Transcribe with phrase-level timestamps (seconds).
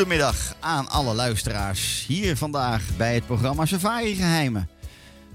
[0.00, 2.04] Goedemiddag aan alle luisteraars.
[2.06, 4.68] Hier vandaag bij het programma Safari Geheimen.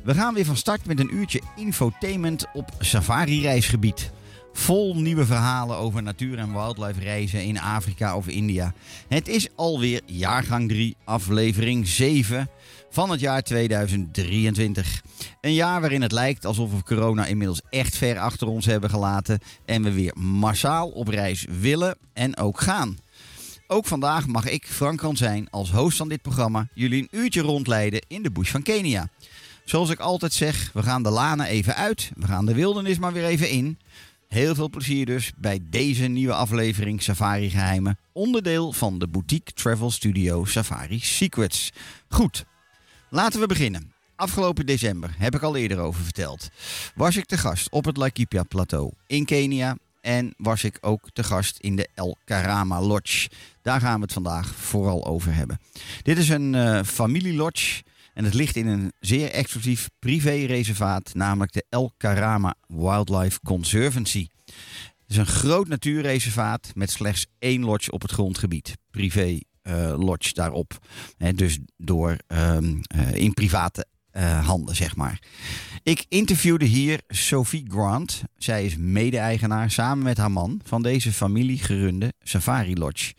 [0.03, 4.11] We gaan weer van start met een uurtje infotainment op safari-reisgebied.
[4.53, 8.73] Vol nieuwe verhalen over natuur- en wildlife reizen in Afrika of India.
[9.07, 12.49] Het is alweer jaargang 3, aflevering 7
[12.89, 15.01] van het jaar 2023.
[15.41, 19.39] Een jaar waarin het lijkt alsof we corona inmiddels echt ver achter ons hebben gelaten
[19.65, 22.97] en we weer massaal op reis willen en ook gaan.
[23.67, 28.01] Ook vandaag mag ik, Frank zijn, als host van dit programma jullie een uurtje rondleiden
[28.07, 29.09] in de bush van Kenia.
[29.63, 33.13] Zoals ik altijd zeg, we gaan de lanen even uit, we gaan de wildernis maar
[33.13, 33.79] weer even in.
[34.27, 39.91] Heel veel plezier dus bij deze nieuwe aflevering Safari Geheimen, onderdeel van de boutique travel
[39.91, 41.71] studio Safari Secrets.
[42.07, 42.45] Goed,
[43.09, 43.93] laten we beginnen.
[44.15, 46.49] Afgelopen december, heb ik al eerder over verteld,
[46.95, 51.23] was ik te gast op het Laikipia Plateau in Kenia en was ik ook te
[51.23, 53.29] gast in de El Karama Lodge.
[53.65, 55.59] Daar gaan we het vandaag vooral over hebben.
[56.01, 57.83] Dit is een uh, familielodge
[58.13, 64.27] en het ligt in een zeer exclusief privé-reservaat, namelijk de El Karama Wildlife Conservancy.
[64.45, 68.77] Het is een groot natuurreservaat met slechts één lodge op het grondgebied.
[68.91, 70.77] Privé uh, lodge daarop.
[71.35, 73.85] dus door um, uh, in private
[74.15, 75.19] eh, handen, zeg maar.
[75.85, 78.23] Ik interviewde hier Sophie Grant.
[78.37, 83.13] Zij is mede-eigenaar samen met haar man van deze familiegerunde Safari Lodge.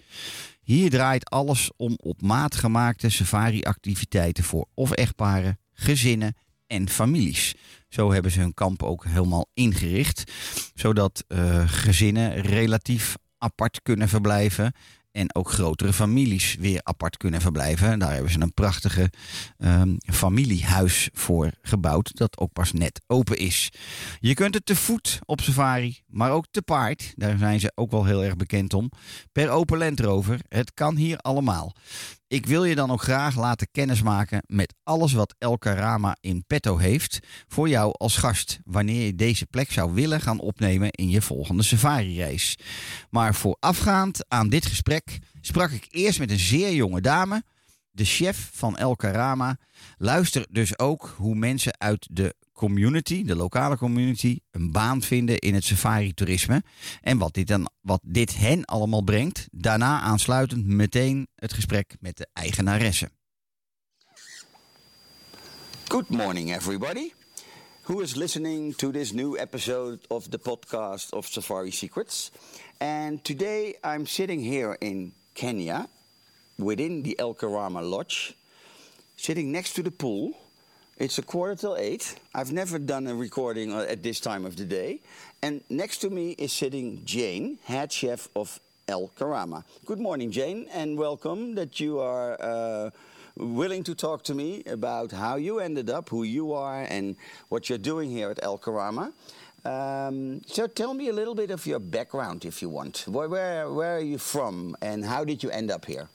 [0.63, 6.37] Hier draait alles om op maat gemaakte safari-activiteiten voor of echtparen, gezinnen
[6.67, 7.55] en families.
[7.89, 10.33] Zo hebben ze hun kamp ook helemaal ingericht,
[10.75, 14.73] zodat uh, gezinnen relatief apart kunnen verblijven
[15.17, 17.99] en ook grotere families weer apart kunnen verblijven.
[17.99, 19.11] Daar hebben ze een prachtige
[19.59, 23.73] um, familiehuis voor gebouwd, dat ook pas net open is.
[24.21, 27.13] Je kunt het te voet op safari, maar ook te paard.
[27.17, 28.91] Daar zijn ze ook wel heel erg bekend om.
[29.33, 30.41] Per open Land Rover.
[30.49, 31.75] Het kan hier allemaal.
[32.29, 36.77] Ik wil je dan ook graag laten kennismaken met alles wat El Karama in petto
[36.77, 37.19] heeft
[37.49, 41.63] voor jou als gast wanneer je deze plek zou willen gaan opnemen in je volgende
[41.63, 42.59] safari-reis.
[43.11, 47.43] Maar voorafgaand aan dit gesprek sprak ik eerst met een zeer jonge dame,
[47.91, 49.57] de chef van El Karama.
[49.97, 55.55] Luister dus ook hoe mensen uit de community, de lokale community, een baan vinden in
[55.55, 56.63] het safari-toerisme.
[57.01, 59.47] En wat dit, dan, wat dit hen allemaal brengt.
[59.51, 63.11] Daarna aansluitend meteen het gesprek met de eigenaresse.
[65.89, 67.13] Good morning, everybody.
[67.83, 72.31] Who is listening to this new episode of the podcast of Safari Secrets?
[72.79, 75.87] And today I'm sitting here in Kenya,
[76.55, 78.35] within the El Karama Lodge,
[79.15, 80.46] sitting next to the pool.
[80.99, 82.17] It's a quarter till eight.
[82.35, 85.01] I've never done a recording at this time of the day.
[85.43, 88.59] And next to me is sitting Jane, head chef of
[88.89, 89.65] El Karama.
[89.85, 92.91] Good morning, Jane, and welcome that you are uh,
[93.37, 97.17] willing to talk to me about how you ended up, who you are, and
[97.51, 99.13] what you're doing here at El Karama.
[99.67, 103.05] Um, so tell me a little bit of your background, if you want.
[103.07, 106.09] Where, where, where are you from, and how did you end up here?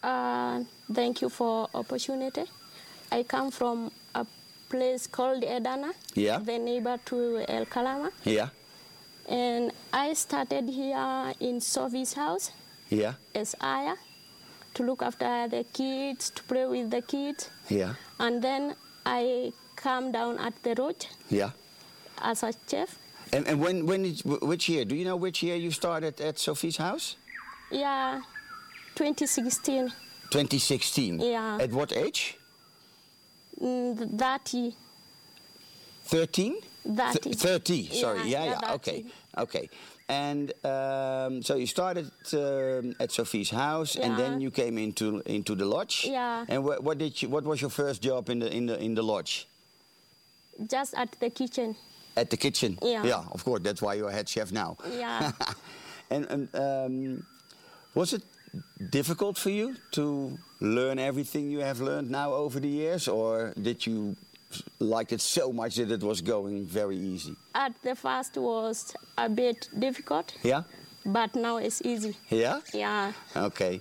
[0.00, 0.62] Uh,
[0.92, 2.44] thank you for opportunity.
[3.12, 4.24] I come from a
[4.70, 6.38] place called Edana, Yeah.
[6.38, 8.10] the neighbor to El Kalama.
[8.24, 8.48] Yeah,
[9.28, 12.50] And I started here in Sophie's house
[12.90, 13.96] yeah, as ayah
[14.74, 17.50] to look after the kids, to play with the kids.
[17.68, 18.74] yeah, And then
[19.04, 21.50] I come down at the road yeah.
[22.22, 22.98] as a chef.
[23.32, 24.84] And, and when, when did, which year?
[24.86, 27.16] Do you know which year you started at Sophie's house?
[27.70, 28.22] Yeah,
[28.94, 29.88] 2016,
[30.30, 31.20] 2016.
[31.20, 31.58] Yeah.
[31.60, 32.38] At what age?
[33.62, 34.74] Mm, 30,
[36.04, 36.56] 13?
[36.84, 37.20] 30.
[37.20, 38.18] Th- 30, sorry.
[38.18, 39.04] Yeah, Yeah, yeah, yeah, okay.
[39.38, 39.68] Okay.
[40.08, 45.54] And um, so you started um, at Sophie's house, and then you came into into
[45.54, 46.04] the lodge.
[46.06, 46.44] Yeah.
[46.48, 47.30] And what, what did you?
[47.30, 49.46] What was your first job in the in the in the lodge?
[50.68, 51.76] just at the kitchen.
[52.16, 52.78] At the kitchen.
[52.82, 53.04] Yeah.
[53.04, 53.62] Yeah, of course.
[53.62, 54.76] That's why you're head chef now.
[54.90, 55.32] Yeah.
[56.10, 57.26] and and um,
[57.94, 58.22] was it
[58.90, 63.86] difficult for you to learn everything you have learned now over the years, or did
[63.86, 64.16] you
[64.78, 67.34] like it so much that it was going very easy?
[67.54, 70.62] At the first was a bit difficult, Yeah.
[71.06, 72.16] but now it's easy.
[72.30, 72.60] Yeah.
[72.74, 73.12] Yeah.
[73.36, 73.80] Okay.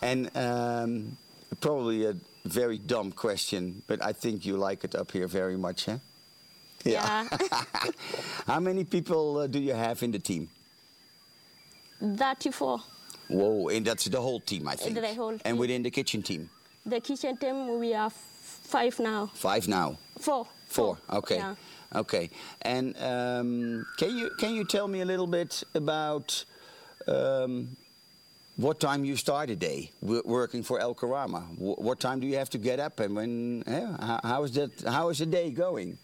[0.00, 1.16] And um,
[1.60, 2.14] probably a
[2.44, 5.98] very dumb question, but I think you like it up here very much, huh?
[6.84, 7.28] Yeah.
[8.46, 10.48] How many people uh, do you have in the team?
[12.00, 12.80] 34.
[13.32, 14.94] Whoa, and that's the whole team, I think.
[15.00, 16.48] The whole And within the kitchen team,
[16.86, 18.12] The kitchen team, we are f-
[18.64, 19.30] five now.
[19.34, 19.96] five now.
[20.18, 20.46] Four.
[20.68, 20.98] Four.
[21.10, 21.36] Okay.
[21.36, 21.54] Yeah.
[21.94, 22.30] Okay.
[22.62, 26.44] And um, can you can you tell me a little bit about
[27.06, 27.76] um,
[28.56, 31.42] what time you start a day wo- working for El Karama?
[31.56, 33.62] Wh- what time do you have to get up, and when?
[33.66, 34.70] Yeah, how, how is that?
[34.86, 35.98] How is the day going?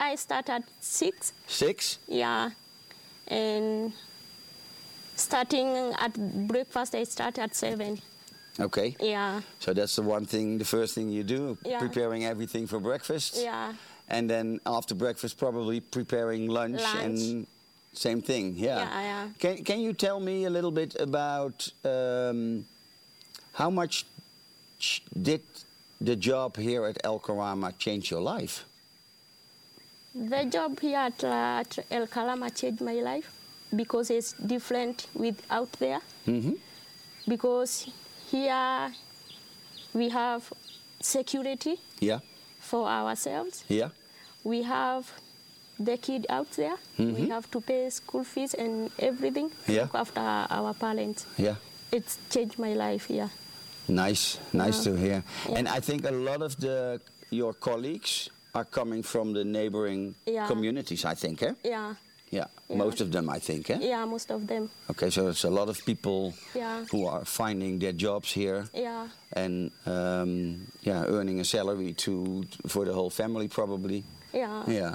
[0.00, 1.32] I start at six.
[1.46, 1.98] Six.
[2.08, 2.50] Yeah.
[3.28, 3.92] And
[5.16, 6.12] starting at
[6.46, 8.00] breakfast, I start at seven.
[8.58, 8.96] Okay.
[9.00, 9.40] Yeah.
[9.60, 11.78] So that's the one thing, the first thing you do, Yeah.
[11.78, 13.36] preparing everything for breakfast.
[13.36, 13.74] Yeah.
[14.08, 17.04] And then after breakfast, probably preparing lunch, Lunch.
[17.04, 17.46] and
[17.92, 18.54] same thing.
[18.56, 18.78] Yeah.
[18.78, 19.28] Yeah, yeah.
[19.38, 22.64] Can Can you tell me a little bit about um,
[23.52, 24.04] how much
[24.78, 25.42] ch- did
[26.00, 28.64] the job here at El Karama change your life?
[30.14, 33.28] The job here at, uh, at El Kalama changed my life
[33.76, 36.00] because it's different with out there.
[36.26, 36.54] Mm-hmm.
[37.28, 37.86] Because
[38.30, 38.92] here
[39.94, 40.52] we have
[41.00, 42.20] security Yeah.
[42.60, 43.64] for ourselves.
[43.68, 43.90] Yeah.
[44.44, 45.10] We have
[45.78, 46.76] the kid out there.
[46.98, 49.50] We have to pay school fees and everything.
[49.50, 49.72] Mm-hmm.
[49.72, 49.82] Yeah.
[49.82, 51.26] Look after our parents.
[51.36, 51.56] Yeah.
[51.92, 53.30] It's changed my life here.
[53.88, 54.92] Nice, nice Yeah.
[54.92, 55.24] to hear.
[55.54, 60.46] And I think a lot of the your colleagues are coming from the neighboring Yeah.
[60.46, 61.04] communities.
[61.04, 61.52] I think, eh?
[61.64, 61.94] Yeah.
[62.30, 62.46] Yeah.
[62.68, 62.76] Yeah.
[62.76, 63.70] Most of them, I think.
[63.70, 63.78] Eh?
[63.80, 64.68] Yeah, most of them.
[64.90, 66.84] Okay, so it's a lot of people Yeah.
[66.90, 69.08] who are finding their jobs here Yeah.
[69.32, 74.02] and um, yeah, earning a salary to for the whole family probably.
[74.32, 74.64] Yeah.
[74.66, 74.94] Yeah.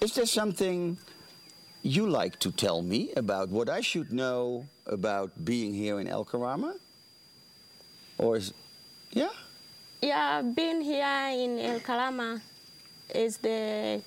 [0.00, 0.96] Is there something
[1.82, 6.24] you like to tell me about what I should know about being here in El
[6.24, 6.74] Karama?
[8.18, 8.52] Or is
[9.12, 9.28] yeah?
[10.00, 12.40] Yeah, being here in El Calama
[13.14, 14.00] is the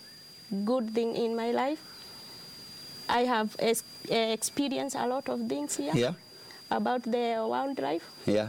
[0.66, 1.80] good thing in my life.
[3.10, 6.14] I have ex- experienced a lot of things here Yeah.
[6.72, 8.48] about the wildlife, Yeah.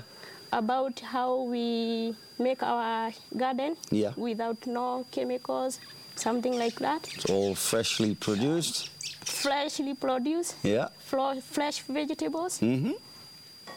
[0.53, 4.13] about how we make our garden Yeah.
[4.17, 5.79] without no chemicals,
[6.17, 7.07] something like that.
[7.15, 8.91] It's all freshly produced.
[9.25, 10.89] Freshly produced, Yeah.
[10.99, 12.95] flo- fresh vegetables Mhm.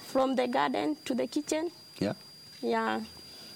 [0.08, 1.72] from the garden to the kitchen.
[2.00, 2.14] Yeah.
[2.62, 3.02] Yeah,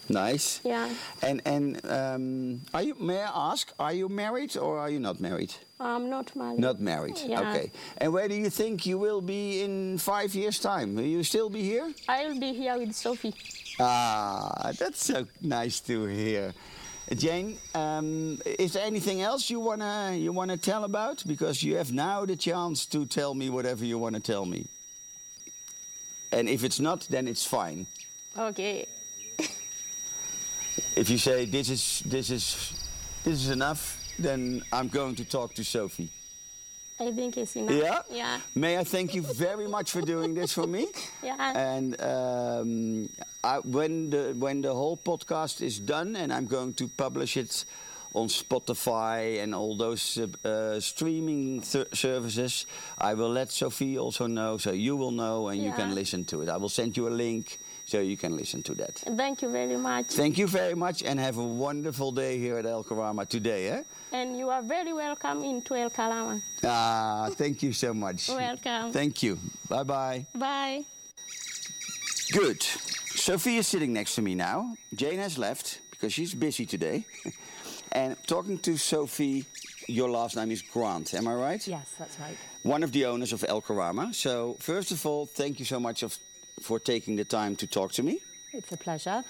[0.10, 0.60] Nice.
[0.64, 0.90] yeah.
[1.22, 2.96] And and um, are you?
[3.00, 3.74] May I ask?
[3.80, 5.54] Are you married or are you not married?
[5.80, 6.60] I'm not married.
[6.60, 7.18] Not married.
[7.26, 7.42] Yeah.
[7.42, 7.72] Okay.
[7.98, 10.96] And where do you think you will be in five years' time?
[10.96, 11.94] Will you still be here?
[12.08, 13.34] I'll be here with Sophie.
[13.80, 16.54] Ah, that's so nice to hear.
[17.16, 21.24] Jane, um, is there anything else you wanna you wanna tell about?
[21.28, 24.68] Because you have now the chance to tell me whatever you wanna tell me.
[26.32, 27.86] And if it's not, then it's fine.
[28.38, 28.88] Okay.
[30.96, 32.74] If you say this is this is
[33.24, 36.10] this is enough, then I'm going to talk to Sophie.
[37.00, 37.76] I think it's enough.
[37.76, 38.02] Yeah?
[38.10, 38.40] Yeah.
[38.56, 40.88] May I thank you very much for doing this for me?
[41.24, 41.54] Yeah.
[41.56, 43.10] And um,
[43.44, 47.66] I, when the when the whole podcast is done, and I'm going to publish it
[48.14, 54.58] on Spotify and all those uh, uh, streaming services, I will let Sophie also know,
[54.58, 56.50] so you will know, and you can listen to it.
[56.50, 58.96] I will send you a link so you can listen to that.
[58.96, 60.08] Thank you very much.
[60.08, 63.70] Thank you very much, and have a wonderful day here at El Karama today.
[63.70, 63.84] Eh?
[64.14, 66.42] and you are very welcome into El Calama.
[66.64, 68.30] Ah, thank you so much.
[68.30, 68.92] Welcome.
[68.94, 69.40] Thank you.
[69.68, 70.26] Bye bye.
[70.36, 70.84] Bye.
[72.32, 72.62] Good.
[72.62, 74.76] Sophie is sitting next to me now.
[74.94, 77.06] Jane has left because she's busy today.
[77.92, 79.46] and talking to Sophie,
[79.88, 81.68] your last name is Grant, am I right?
[81.68, 82.38] Yes, that's right.
[82.62, 84.14] One of the owners of El Karama.
[84.14, 86.18] So, first of all, thank you so much of,
[86.64, 88.20] for taking the time to talk to me.
[88.54, 89.24] It's a pleasure.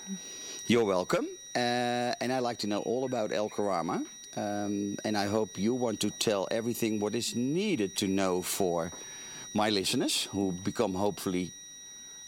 [0.67, 1.27] You're welcome.
[1.55, 4.05] Uh, and I like to know all about El Karama.
[4.35, 8.91] Um, and I hope you want to tell everything what is needed to know for
[9.53, 11.51] my listeners who become hopefully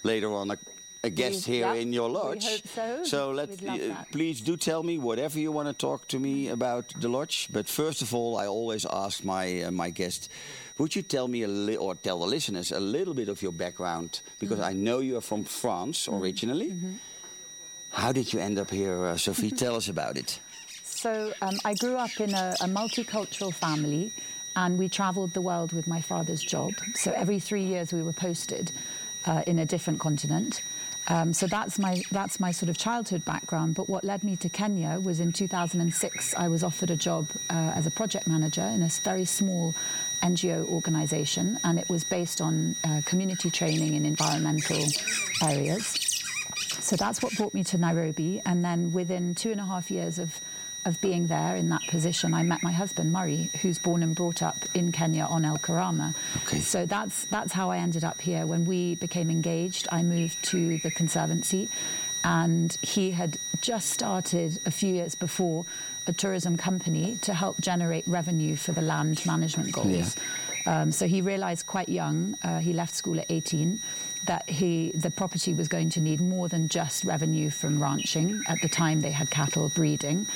[0.04, 0.58] later on a,
[1.04, 2.64] a guest We- here yeah, in your lodge.
[2.76, 3.04] so.
[3.04, 6.94] So let uh, please do tell me whatever you want to talk to me about
[7.02, 7.48] the lodge.
[7.52, 10.30] But first of all, I always ask my uh, my guest,
[10.78, 13.52] would you tell me a li- or tell the listeners a little bit of your
[13.54, 14.70] background because Mm-hmm.
[14.70, 16.74] I know you are from France originally.
[17.92, 19.52] How did you end up here, uh, Sophie?
[19.66, 20.40] Tell us about it.
[20.84, 24.12] So um, I grew up in a, a multicultural family,
[24.56, 26.74] and we travelled the world with my father's job.
[26.96, 28.72] So every three years we were posted
[29.26, 30.62] uh, in a different continent.
[31.08, 33.76] Um, so that's my that's my sort of childhood background.
[33.76, 36.34] But what led me to Kenya was in 2006.
[36.36, 39.76] I was offered a job uh, as a project manager in a very small
[40.22, 44.84] NGO organisation, and it was based on uh, community training in environmental
[45.44, 46.16] areas.
[46.80, 48.42] So that's what brought me to Nairobi.
[48.46, 50.40] And then within two and a half years of,
[50.86, 54.44] of being there in that position, I met my husband, Murray, who's born and brought
[54.44, 56.14] up in Kenya on El Karama.
[56.44, 56.60] Okay.
[56.60, 58.46] So that's, that's how I ended up here.
[58.46, 61.70] When we became engaged, I moved to the Conservancy.
[62.24, 65.66] And he had just started a few years before
[66.08, 70.16] a tourism company to help generate revenue for the land management goals.
[70.66, 73.80] Um, so he realized quite young, uh, he left school at 18,
[74.26, 78.42] that he the property was going to need more than just revenue from ranching.
[78.48, 80.28] At the time, they had cattle breeding.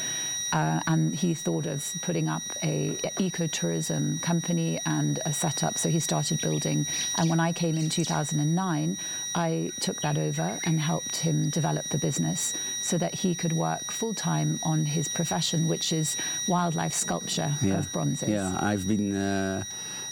[0.51, 5.77] Uh, and he thought of putting up a ecotourism company and a setup.
[5.77, 6.88] So he started building.
[7.17, 8.97] And when I came in 2009,
[9.35, 12.53] I took that over and helped him develop the business
[12.89, 16.17] so that he could work full time on his profession, which is
[16.48, 18.29] wildlife sculpture of bronzes.
[18.29, 19.63] Yeah, I've been uh,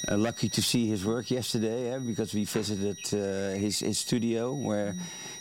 [0.07, 4.53] uh, lucky to see his work yesterday eh, because we visited uh, his, his studio
[4.53, 4.93] where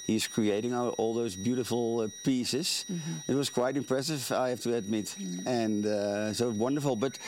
[0.07, 2.87] he's creating all, all those beautiful uh, pieces.
[3.29, 5.15] It was quite impressive, I have to admit,
[5.45, 6.97] and uh, so wonderful.
[6.97, 7.19] But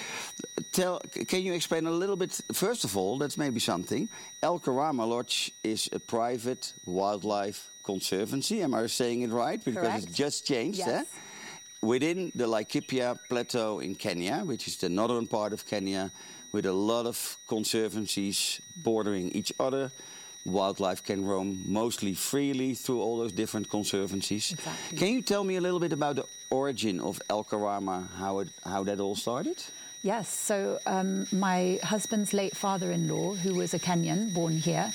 [0.73, 2.41] tell, c- can you explain a little bit?
[2.53, 4.09] First of all, that's maybe something.
[4.43, 8.57] El Karama Lodge is a private wildlife conservancy.
[8.67, 9.61] Am I saying it right?
[9.65, 10.25] Because it's Correct.
[10.25, 10.81] just changed.
[10.81, 10.87] Eh?
[10.99, 11.07] Yes.
[11.93, 16.11] within the Laikipia Plateau in Kenya, which is the northern part of Kenya,
[16.55, 17.17] with a lot of
[17.47, 19.85] conservancies bordering each other.
[20.45, 24.45] Wildlife can roam mostly freely through all those different conservancies.
[24.53, 24.99] Exactly.
[24.99, 28.49] Can you tell me a little bit about the origin of El Karama, how, it,
[28.65, 29.59] how that all started?
[30.03, 34.89] Yes, so um, my husband's late father in law, who was a Kenyan born here,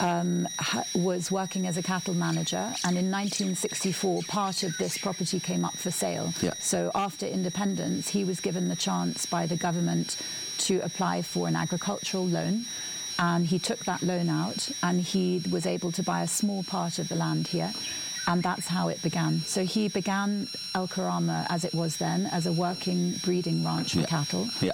[0.00, 5.40] um, ha- was working as a cattle manager, and in 1964, part of this property
[5.40, 6.32] came up for sale.
[6.42, 6.54] Yeah.
[6.58, 10.16] So after independence, he was given the chance by the government
[10.58, 12.64] to apply for an agricultural loan.
[13.18, 16.98] And he took that loan out, and he was able to buy a small part
[16.98, 17.72] of the land here.
[18.28, 19.40] And that's how it began.
[19.40, 24.00] So he began El Karama as it was then, as a working breeding ranch for
[24.00, 24.06] Yeah.
[24.06, 24.48] cattle.
[24.60, 24.72] Yeah.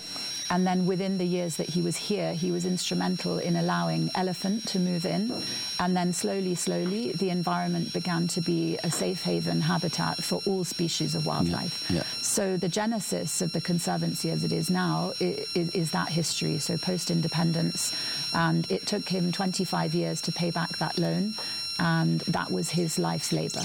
[0.52, 4.68] And then within the years that he was here, he was instrumental in allowing elephant
[4.68, 5.32] to move in.
[5.80, 10.62] And then slowly, slowly, the environment began to be a safe haven habitat for all
[10.64, 11.90] species of wildlife.
[11.90, 12.02] yeah.
[12.20, 16.58] So the genesis of the Conservancy as it is now is, is that history.
[16.58, 17.94] So post-independence,
[18.34, 21.32] and it took him 25 years to pay back that loan,
[21.78, 23.64] and that was his life's labour.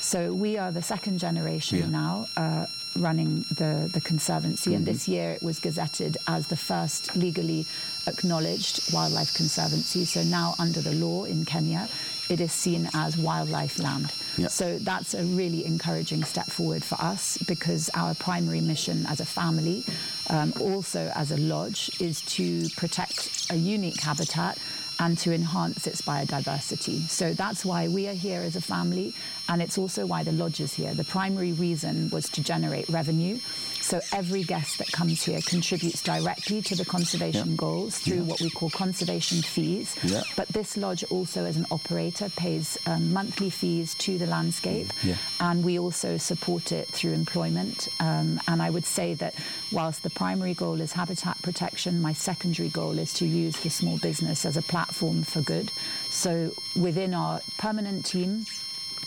[0.00, 1.86] So we are the second generation Yeah.
[2.02, 7.14] now uh, running the, the Conservancy, and this year it was gazetted as the first
[7.16, 7.66] legally
[8.06, 10.04] acknowledged wildlife conservancy.
[10.04, 11.88] So now under the law in Kenya,
[12.28, 14.12] it is seen as wildlife land.
[14.36, 14.48] Yeah.
[14.48, 19.24] So that's a really encouraging step forward for us because our primary mission as a
[19.24, 19.84] family,
[20.30, 24.58] um, also as a lodge, is to protect a unique habitat
[25.00, 27.00] and to enhance its biodiversity.
[27.08, 29.14] So that's why we are here as a family,
[29.48, 30.94] and it's also why the lodge is here.
[30.94, 33.38] The primary reason was to generate revenue.
[33.84, 37.56] So every guest that comes here contributes directly to the conservation Yeah.
[37.56, 38.30] goals through Yeah.
[38.30, 39.94] what we call conservation fees.
[40.02, 40.22] Yeah.
[40.36, 45.16] But this lodge also, as an operator, pays um, monthly fees to the landscape, Yeah.
[45.38, 47.88] and we also support it through employment.
[48.00, 49.34] Um, and I would say that
[49.70, 53.98] whilst the primary goal is habitat protection, my secondary goal is to use the small
[53.98, 55.70] business as a platform for good.
[56.08, 58.46] So within our permanent team,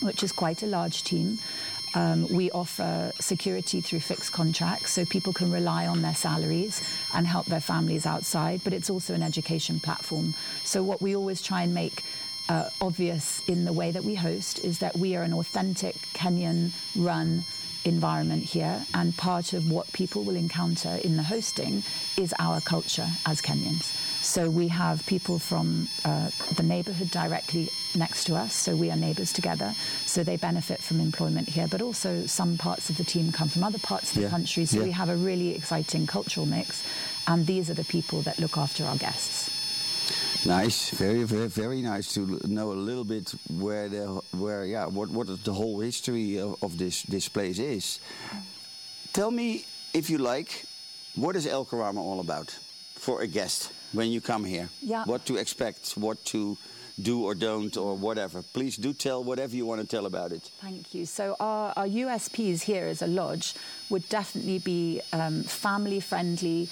[0.02, 1.40] which is quite a large team.
[1.94, 6.82] Um, we offer security through fixed contracts so people can rely on their salaries
[7.14, 10.34] and help their families outside, but it's also an education platform.
[10.64, 12.02] So, what we always try and make
[12.48, 16.72] uh, obvious in the way that we host is that we are an authentic Kenyan
[16.96, 17.44] run
[17.84, 21.82] environment here, and part of what people will encounter in the hosting
[22.16, 24.07] is our culture as Kenyans.
[24.28, 28.96] So we have people from uh, the neighborhood directly next to us, so we are
[28.96, 29.72] neighbors together,
[30.04, 33.64] so they benefit from employment here, but also some parts of the team come from
[33.64, 34.84] other parts of the Yeah, country, so yeah.
[34.84, 36.84] we have a really exciting cultural mix,
[37.26, 39.48] and these are the people that look after our guests.
[40.44, 45.08] Nice, very, very, very nice to know a little bit where the where yeah what
[45.08, 47.98] what the whole history of, of this this place is.
[49.14, 50.66] Tell me if you like,
[51.16, 52.50] what is El Karama all about
[52.94, 54.68] for a guest when you come here?
[54.80, 55.04] Yeah.
[55.04, 56.56] What to expect, what to
[57.00, 58.42] do or don't or whatever.
[58.42, 60.50] Please do tell whatever you want to tell about it.
[60.60, 61.06] Thank you.
[61.06, 63.54] So our, our USPs here as a lodge
[63.88, 66.68] would definitely be um, family friendly.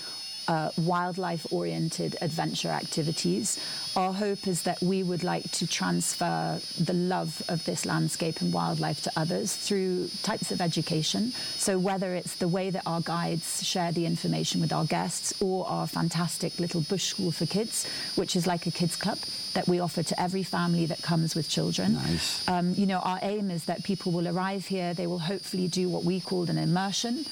[0.49, 3.59] Uh, wildlife oriented adventure activities.
[3.97, 8.53] Our hope is that we would like to transfer the love of this landscape and
[8.53, 11.33] wildlife to others through types of education.
[11.57, 15.67] So, whether it's the way that our guides share the information with our guests or
[15.67, 19.19] our fantastic little bush school for kids, which is like a kids club
[19.55, 21.95] that we offer to every family that comes with children.
[21.95, 22.47] Nice.
[22.47, 25.89] Um, you know, our aim is that people will arrive here, they will hopefully do
[25.89, 27.25] what we called an immersion.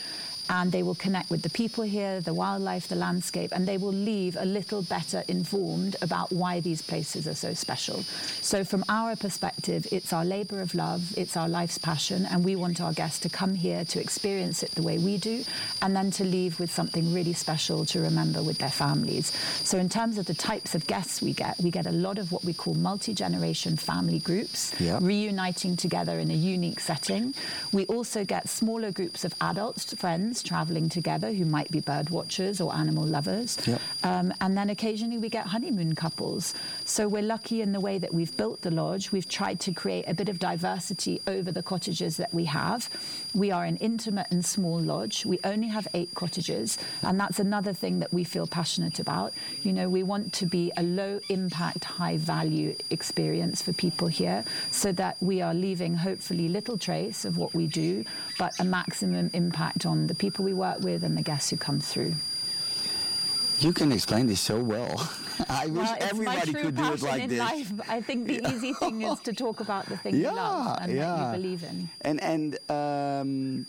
[0.49, 3.93] And they will connect with the people here, the wildlife, the landscape, and they will
[3.93, 8.03] leave a little better informed about why these places are so special.
[8.43, 12.57] So, from our perspective, it's our labour of love, it's our life's passion, and we
[12.57, 15.45] want our guests to come here to experience it the way we do,
[15.81, 19.33] and then to leave with something really special to remember with their families.
[19.65, 22.33] So, in terms of the types of guests we get, we get a lot of
[22.33, 24.99] what we call multi generation family groups Yeah.
[25.01, 27.35] reuniting together in a unique setting.
[27.73, 32.61] We also get smaller groups of adults, friends traveling together who might be bird watchers
[32.61, 33.59] or animal lovers.
[33.67, 33.81] Yep.
[34.03, 36.55] Um, and then occasionally we get honeymoon couples.
[36.85, 39.13] So we're lucky in the way that we've built the lodge.
[39.13, 42.91] We've tried to create a bit of diversity over the cottages that we have.
[43.35, 45.25] We are an intimate and small lodge.
[45.25, 49.33] We only have eight cottages, and that's another thing that we feel passionate about.
[49.63, 54.45] You know, we want to be a low impact, high value experience for people here
[54.71, 58.05] so that we are leaving hopefully little trace of what we do,
[58.39, 61.81] but a maximum impact on the people we work with and the guests who come
[61.81, 62.15] through.
[63.61, 64.95] You can explain this so well.
[65.49, 67.39] I wish Well, it's everybody could do it like this.
[67.39, 67.73] life.
[67.89, 71.19] I think the easy thing is to talk about the thing you love and that
[71.19, 71.89] you believe in.
[72.03, 73.67] And and um,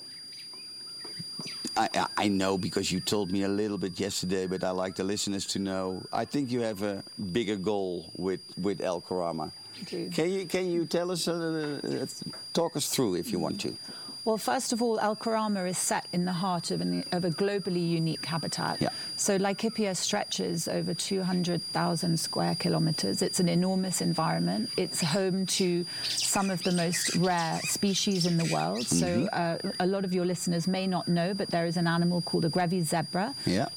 [1.77, 4.95] I I- I know because you told me a little bit yesterday, but I like
[4.95, 6.03] the listeners to know.
[6.13, 9.51] I think you have a bigger goal with with El Karama.
[9.87, 12.05] Can you can you tell us uh, uh,
[12.53, 13.75] talk us through if you want to?
[14.25, 17.29] Well, first of all, El Karama is set in the heart of, an, of a
[17.29, 18.81] globally unique habitat.
[18.81, 18.89] Yeah.
[19.17, 23.21] So Laikipia stretches over 200,000 square kilometers.
[23.21, 24.71] It's an enormous environment.
[24.77, 28.87] It's home to some of the most rare species in the world.
[28.87, 32.21] So uh, a lot of your listeners may not know, but there is an animal
[32.21, 33.35] called a Grevy zebra.
[33.45, 33.67] Yeah.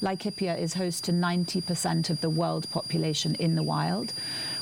[0.49, 4.13] Is host to 90% of the world population in the wild.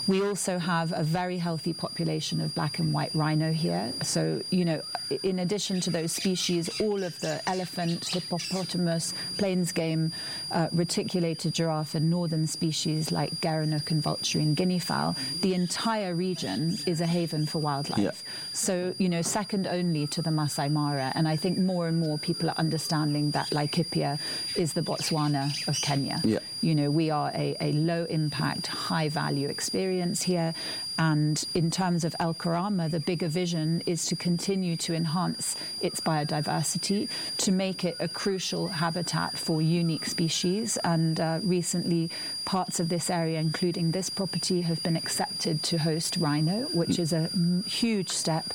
[0.07, 3.91] We also have a very healthy population of black and white rhino here.
[4.03, 4.81] So, you know,
[5.21, 10.13] in addition to those species, all of the elephant, hippopotamus, plains game,
[10.51, 16.77] uh, reticulated giraffe, and northern species like gerenuk and vulturine guinea fowl, the entire region
[16.85, 17.99] is a haven for wildlife.
[17.99, 18.11] Yeah.
[18.53, 21.11] So, you know, second only to the Masai Mara.
[21.15, 24.19] And I think more and more people are understanding that Laikipia
[24.55, 26.21] is the Botswana of Kenya.
[26.23, 26.39] Yeah.
[26.61, 30.53] You know, we are a, a low impact, high value experience here.
[30.99, 35.99] And in terms of El Karama, the bigger vision is to continue to enhance its
[35.99, 37.07] biodiversity,
[37.37, 40.77] to make it a crucial habitat for unique species.
[40.83, 42.09] And uh, recently,
[42.45, 47.13] parts of this area, including this property, have been accepted to host rhino, which is
[47.13, 47.29] a
[47.67, 48.53] huge step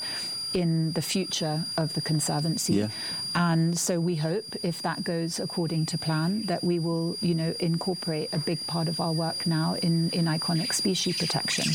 [0.53, 2.75] in the future of the Conservancy.
[2.75, 2.89] Yeah.
[3.35, 7.55] And so we hope, if that goes according to plan, that we will, you know,
[7.61, 11.73] incorporate a big part of our work now in, in iconic species protection.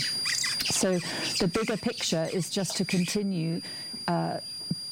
[0.69, 0.99] So
[1.39, 3.61] the bigger picture is just to continue
[4.07, 4.39] uh,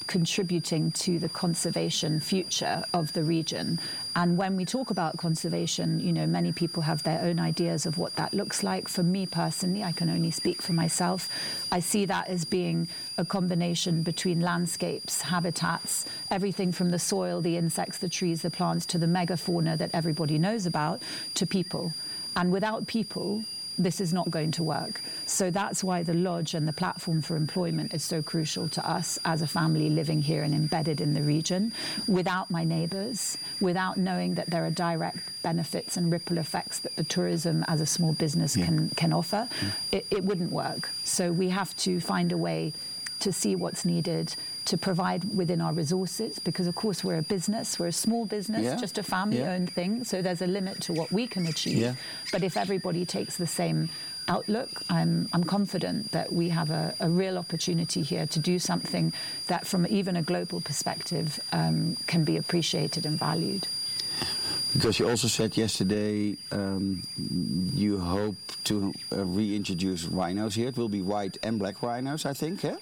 [0.07, 3.79] contributing to the conservation future of the region.
[4.15, 7.97] And when we talk about conservation, you know, many people have their own ideas of
[7.97, 8.87] what that looks like.
[8.87, 11.29] For me personally, I can only speak for myself.
[11.71, 12.87] I see that as being
[13.17, 18.85] a combination between landscapes, habitats, everything from the soil, the insects, the trees, the plants,
[18.87, 21.01] to the megafauna that everybody knows about,
[21.33, 21.93] to people.
[22.37, 23.43] And without people,
[23.77, 25.01] this is not going to work.
[25.25, 29.19] So that's why the lodge and the platform for employment is so crucial to us
[29.25, 31.73] as a family living here and embedded in the region.
[32.07, 37.03] Without my neighbours, without knowing that there are direct benefits and ripple effects that the
[37.03, 39.47] tourism as a small business can, can offer,
[39.91, 40.89] it, it wouldn't work.
[41.03, 42.73] So we have to find a way
[43.19, 47.77] to see what's needed to provide within our resources because of course we're a business
[47.79, 48.75] we're a small business Yeah.
[48.75, 49.53] just a family Yeah.
[49.53, 51.95] owned thing so there's a limit to what we can achieve Yeah.
[52.31, 53.89] but if everybody takes the same
[54.27, 59.13] outlook, I'm, I'm confident that we have a, a real opportunity here to do something
[59.45, 63.67] that, from even a global perspective, um, can be appreciated and valued.
[64.73, 67.03] Because you also said yesterday um,
[67.75, 70.69] you hope to uh, reintroduce rhinos here.
[70.69, 72.77] It will be white and black rhinos, I think, yeah?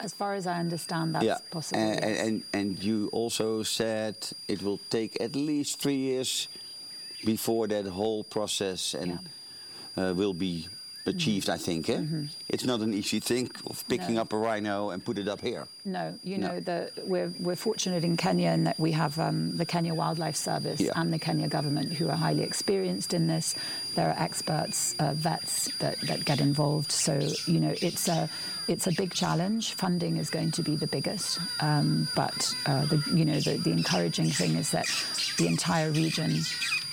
[0.00, 1.80] As far as I understand, that's possible.
[1.80, 2.26] And, yes.
[2.26, 4.16] and, and you also said
[4.48, 6.48] it will take at least three years
[7.24, 9.18] before that whole process and
[9.96, 10.68] uh, will be
[11.06, 11.88] achieved, I think.
[11.90, 12.00] Eh?
[12.48, 14.14] It's not an easy thing of picking Mm-hmm.
[14.14, 14.20] No.
[14.22, 15.66] up a rhino and put it up here.
[15.84, 16.48] No, you No.
[16.48, 20.36] know, the, we're, we're fortunate in Kenya in that we have um, the Kenya Wildlife
[20.36, 20.92] Service Yeah.
[20.96, 23.54] and the Kenya government who are highly experienced in this.
[23.94, 26.90] There are experts, uh, vets that, that get involved.
[26.90, 28.28] So, you know, it's a,
[28.68, 29.74] it's a big challenge.
[29.74, 31.38] Funding is going to be the biggest.
[31.60, 34.86] Um, but, uh, the, you know, the, the encouraging thing is that
[35.38, 36.40] the entire region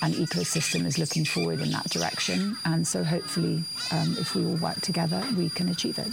[0.02, 2.56] and ecosystem is looking forward in that direction.
[2.64, 3.62] And so hopefully,
[3.92, 6.08] um, if we all work together, we can achieve it.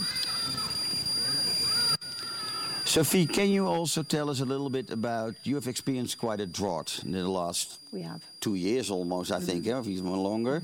[2.86, 6.48] Sophie, can you also tell us a little bit about, you have experienced quite a
[6.48, 8.22] drought in the last We have.
[8.40, 9.70] two years almost, I think, Mm-hmm.
[9.70, 10.62] yeah, or even longer.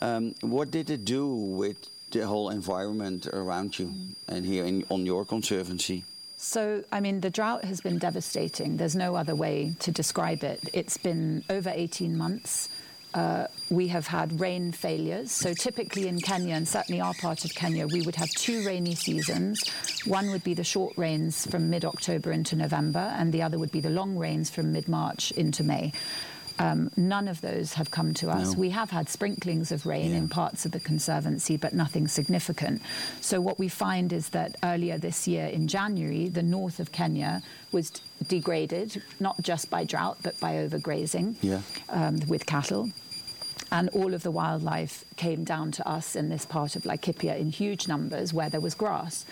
[0.00, 1.76] Um, what did it do with
[2.12, 4.34] the whole environment around you Mm-hmm.
[4.34, 6.04] and here in, on your conservancy?
[6.40, 8.76] So, I mean, the drought has been devastating.
[8.76, 10.70] There's no other way to describe it.
[10.72, 12.68] It's been over 18 months.
[13.12, 15.32] Uh, we have had rain failures.
[15.32, 18.94] So, typically in Kenya, and certainly our part of Kenya, we would have two rainy
[18.94, 19.68] seasons.
[20.04, 23.72] One would be the short rains from mid October into November, and the other would
[23.72, 25.92] be the long rains from mid March into May.
[26.60, 28.52] Um, none of those have come to us.
[28.54, 28.58] No.
[28.58, 30.18] We have had sprinklings of rain Yeah.
[30.18, 32.82] in parts of the conservancy, but nothing significant.
[33.20, 37.42] So what we find is that earlier this year in January, the north of Kenya
[37.70, 41.60] was d- degraded, not just by drought, but by overgrazing Yeah.
[41.90, 42.90] um, with cattle.
[43.70, 47.50] And all of the wildlife came down to us in this part of Laikipia in
[47.50, 49.24] huge numbers where there was grass.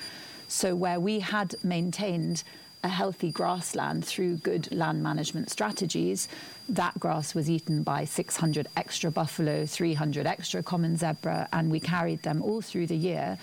[0.48, 2.44] So, where we had maintained
[2.82, 6.28] a healthy grassland through good land management strategies,
[6.68, 12.22] that grass was eaten by 600 extra buffalo, 300 extra common zebra, and we carried
[12.22, 13.38] them all through the year.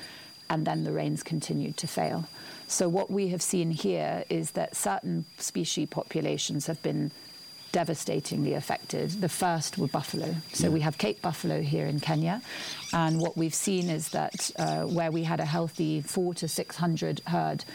[0.49, 2.27] And then the rains continued to fail.
[2.67, 7.11] So, what we have seen here is that certain species populations have been
[7.73, 9.09] devastatingly affected.
[9.19, 10.35] The first were buffalo.
[10.53, 12.41] So we have Cape buffalo here in Kenya,
[12.93, 16.77] and what we've seen is that uh, where we had a healthy four to six
[16.77, 17.65] hundred herd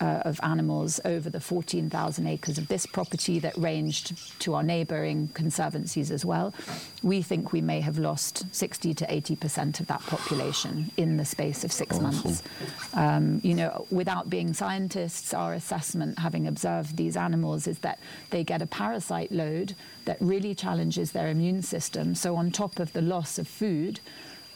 [0.00, 5.28] uh, of animals over the 14,000 acres of this property that ranged to our neighbouring
[5.34, 6.54] conservancies as well,
[7.02, 11.64] we think we may have lost 60 to 80% of that population in the space
[11.64, 12.42] of six months.
[12.94, 17.98] Um, you know, without being scientists, our assessment, having observed these animals, is that
[18.30, 22.14] they get a parasite load that really challenges their immune system.
[22.14, 24.00] So, on top of the loss of food,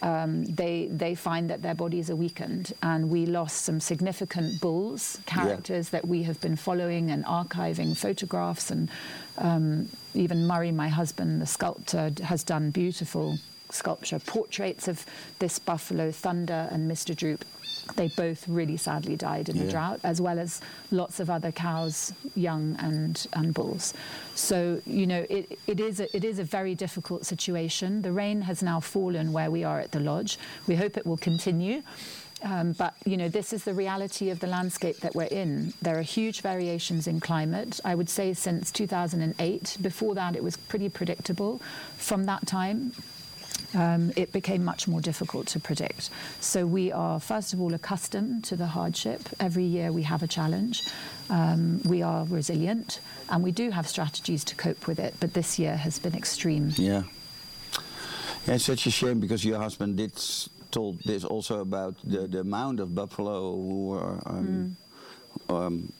[0.03, 5.19] um, they they find that their bodies are weakened, and we lost some significant bulls
[5.27, 8.91] characters that we have been following and archiving photographs, and
[9.39, 13.39] um, even Murray, my husband, the sculptor, has done beautiful
[13.75, 15.05] sculpture portraits of
[15.39, 17.15] this buffalo, Thunder and Mr.
[17.17, 17.45] Droop.
[17.97, 19.71] They both really sadly died in the Yeah.
[19.71, 20.61] drought, as well as
[20.93, 23.93] lots of other cows, young and, and bulls.
[24.37, 28.03] So, you know, it, it, is a, it is a very difficult situation.
[28.03, 30.39] The rain has now fallen where we are at the lodge.
[30.69, 31.83] We hope it will continue.
[32.45, 35.73] Um, but you know, this is the reality of the landscape that we're in.
[35.81, 37.79] There are huge variations in climate.
[37.85, 39.77] I would say since 2008.
[39.81, 41.61] Before that, it was pretty predictable.
[41.99, 42.95] From that time,
[43.75, 46.11] um, it became much more difficult to predict.
[46.41, 49.21] So we are, first of all, accustomed to the hardship.
[49.41, 50.83] Every year we have a challenge.
[51.31, 55.15] Um, we are resilient, and we do have strategies to cope with it.
[55.21, 56.73] But this year has been extreme.
[56.77, 57.03] Yeah.
[58.47, 62.27] Yeah, it's such a shame because your husband did s- told this also about the,
[62.27, 64.77] the amount of buffalo who were um,
[65.49, 65.93] um,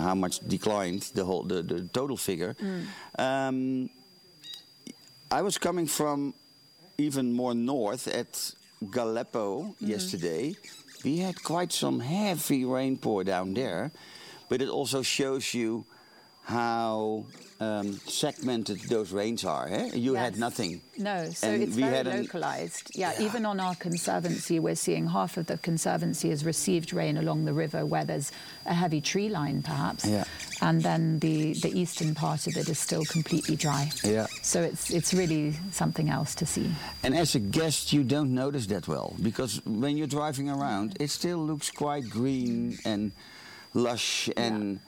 [0.00, 2.56] how much declined the whole the, the total figure.
[3.18, 3.88] Um,
[5.30, 6.34] I was coming from
[6.98, 8.32] even more north at
[8.84, 9.86] Galleppo mm-hmm.
[9.86, 10.56] yesterday.
[11.04, 13.92] We had quite some heavy rainpour down there,
[14.48, 15.84] but it also shows you
[16.46, 17.24] how
[17.58, 19.66] um, segmented those rains are.
[19.68, 19.90] Eh?
[19.94, 20.80] You had nothing.
[20.96, 22.92] No, so And it's we very had localized.
[22.94, 23.26] Yeah, Yeah.
[23.26, 27.52] even on our conservancy, we're seeing half of the conservancy has received rain along the
[27.52, 28.30] river where there's
[28.64, 30.04] a heavy tree line, perhaps.
[30.06, 30.22] Yeah.
[30.60, 33.90] And then the, the eastern part of it is still completely dry.
[34.04, 34.28] Yeah.
[34.42, 36.70] So it's it's really something else to see.
[37.02, 41.10] And as a guest, you don't notice that well because when you're driving around, it
[41.10, 43.10] still looks quite green and
[43.74, 44.30] lush.
[44.36, 44.78] And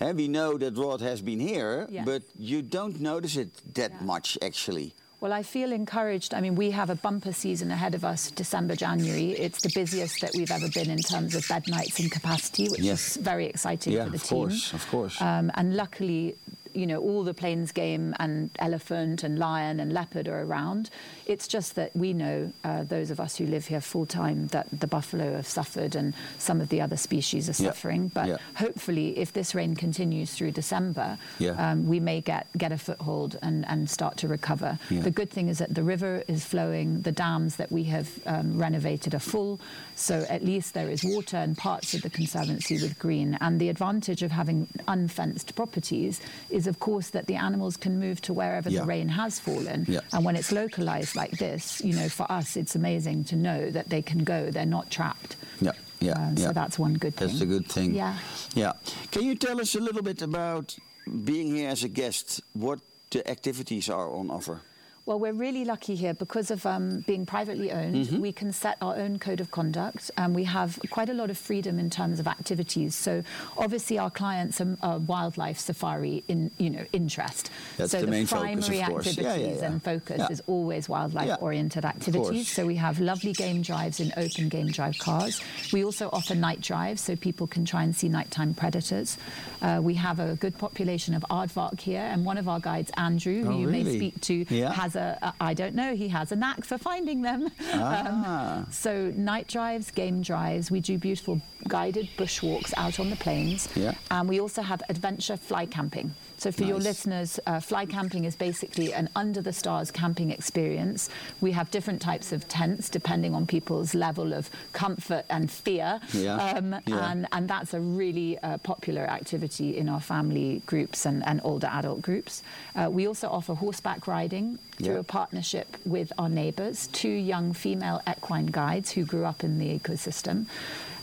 [0.00, 2.04] eh, we know that Rod has been here, Yes.
[2.06, 4.04] but you don't notice it that Yeah.
[4.06, 4.94] much actually.
[5.18, 6.34] Well, I feel encouraged.
[6.34, 9.30] I mean, we have a bumper season ahead of us, December, January.
[9.32, 12.80] It's the busiest that we've ever been in terms of bed nights and capacity, which
[12.80, 13.16] Yes.
[13.16, 14.38] is very exciting Yeah, for the of team.
[14.38, 15.20] course, of course.
[15.22, 16.36] Um, and luckily,
[16.74, 20.90] you know, all the plains game and elephant and lion and leopard are around.
[21.26, 24.68] It's just that we know, uh, those of us who live here full time, that
[24.72, 28.08] the buffalo have suffered and some of the other species are Yeah, suffering.
[28.14, 28.36] But yeah.
[28.54, 31.50] hopefully, if this rain continues through December, Yeah.
[31.72, 34.78] um, we may get, get a foothold and, and start to recover.
[34.88, 35.00] Yeah.
[35.02, 38.56] The good thing is that the river is flowing, the dams that we have um,
[38.56, 39.58] renovated are full,
[39.96, 43.36] so at least there is water and parts of the conservancy with green.
[43.40, 48.20] And the advantage of having unfenced properties is, of course, that the animals can move
[48.22, 48.82] to wherever Yeah.
[48.82, 49.86] the rain has fallen.
[49.88, 50.00] Yeah.
[50.12, 53.88] And when it's localized like this, you know, for us, it's amazing to know that
[53.88, 55.36] they can go, they're not trapped.
[55.60, 56.46] Yeah, yeah, Um, yeah.
[56.48, 57.28] So that's one good thing.
[57.28, 57.94] That's a good thing.
[57.94, 58.16] Yeah.
[58.54, 58.72] Yeah.
[59.10, 60.76] Can you tell us a little bit about
[61.24, 62.42] being here as a guest?
[62.52, 64.60] What the activities are on offer?
[65.06, 67.94] Well, we're really lucky here because of um, being privately owned.
[68.06, 68.20] Mm-hmm.
[68.20, 71.38] We can set our own code of conduct, and we have quite a lot of
[71.38, 72.96] freedom in terms of activities.
[72.96, 73.22] So,
[73.56, 77.52] obviously, our clients are, are wildlife safari in you know interest.
[77.76, 79.06] That's so the main focus, primary of course.
[79.06, 79.66] activities Yeah, yeah, yeah.
[79.70, 81.94] and focus is always wildlife-oriented course.
[81.94, 82.48] activities.
[82.50, 85.40] So we have lovely game drives in open game drive cars.
[85.72, 89.18] We also offer night drives, so people can try and see nighttime predators.
[89.62, 93.44] Uh, we have a good population of aardvark here, and one of our guides, Andrew,
[93.44, 96.36] who Oh, you may speak to, has a, a I don't know, he has a
[96.36, 97.48] knack for finding them.
[97.74, 98.58] Ah.
[98.58, 103.68] Um, so night drives, game drives, we do beautiful guided bushwalks out on the plains,
[103.74, 103.94] Yeah.
[104.10, 106.14] and we also have adventure fly camping.
[106.38, 111.08] So for your listeners, uh, fly camping is basically an under the stars camping experience.
[111.40, 116.00] We have different types of tents depending on people's level of comfort and fear.
[116.12, 116.36] Yeah.
[116.36, 117.10] Um, Yeah.
[117.10, 121.68] And, and that's a really uh, popular activity in our family groups and, and older
[121.68, 122.42] adult groups.
[122.74, 125.00] Uh, we also offer horseback riding through Yeah.
[125.00, 129.78] a partnership with our neighbours, two young female equine guides who grew up in the
[129.78, 130.46] ecosystem.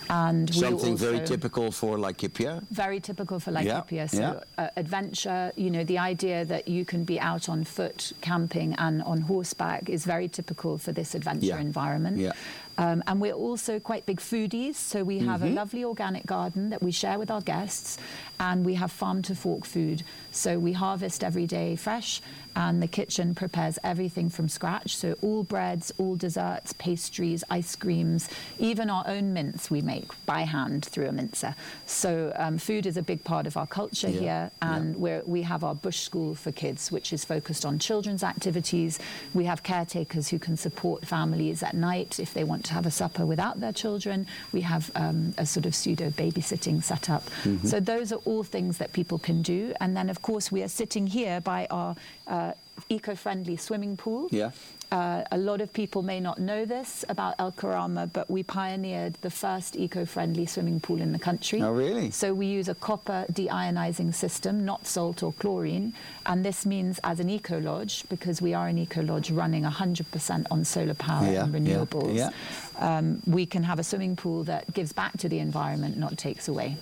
[0.10, 2.64] And Something very typical for Laikipia.
[2.72, 4.10] very typical for Yeah, Laikipia.
[4.10, 4.64] So yeah.
[4.64, 9.02] uh, adventure, you know, the idea that you can be out on foot camping and
[9.04, 12.18] on horseback is very typical for this adventure Yeah, environment.
[12.18, 12.32] yeah.
[12.78, 16.82] Um, and we're also quite big foodies, so we have a lovely organic garden that
[16.82, 17.98] we share with our guests,
[18.40, 20.04] and we have farm to fork food.
[20.32, 22.22] So we harvest every day fresh,
[22.56, 24.98] and the kitchen prepares everything from scratch.
[24.98, 30.42] So all breads, all desserts, pastries, ice creams, even our own mince we make by
[30.42, 31.56] hand through a mincer.
[31.86, 35.44] So um, food is a big part of our culture Yeah, here, and we're, we
[35.44, 39.00] have our bush school for kids, which is focused on children's activities.
[39.34, 42.92] We have caretakers who can support families at night if they want to have a
[42.92, 44.28] supper without their children.
[44.52, 47.24] We have um, a sort of pseudo babysitting setup.
[47.44, 47.68] Mm-hmm.
[47.68, 49.74] So those are all things that people can do.
[49.80, 51.96] And then, of course, we are sitting here by our
[52.28, 52.54] uh,
[52.90, 54.28] eco-friendly swimming pool.
[54.32, 54.52] Yeah.
[54.92, 59.16] Uh, a lot of people may not know this about El Karama, but we pioneered
[59.22, 61.62] the first eco-friendly swimming pool in the country.
[61.64, 62.12] Oh, really?
[62.12, 65.94] So we use a copper deionizing system, not salt or chlorine,
[66.28, 70.46] and this means as an eco lodge, because we are an eco lodge running 100%
[70.52, 72.30] on solar power Yeah, and yeah, renewables, yeah.
[72.78, 76.48] Um, we can have a swimming pool that gives back to the environment, not takes
[76.48, 76.78] away.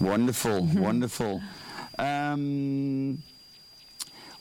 [0.00, 1.42] Wonderful, wonderful.
[1.98, 3.22] Um,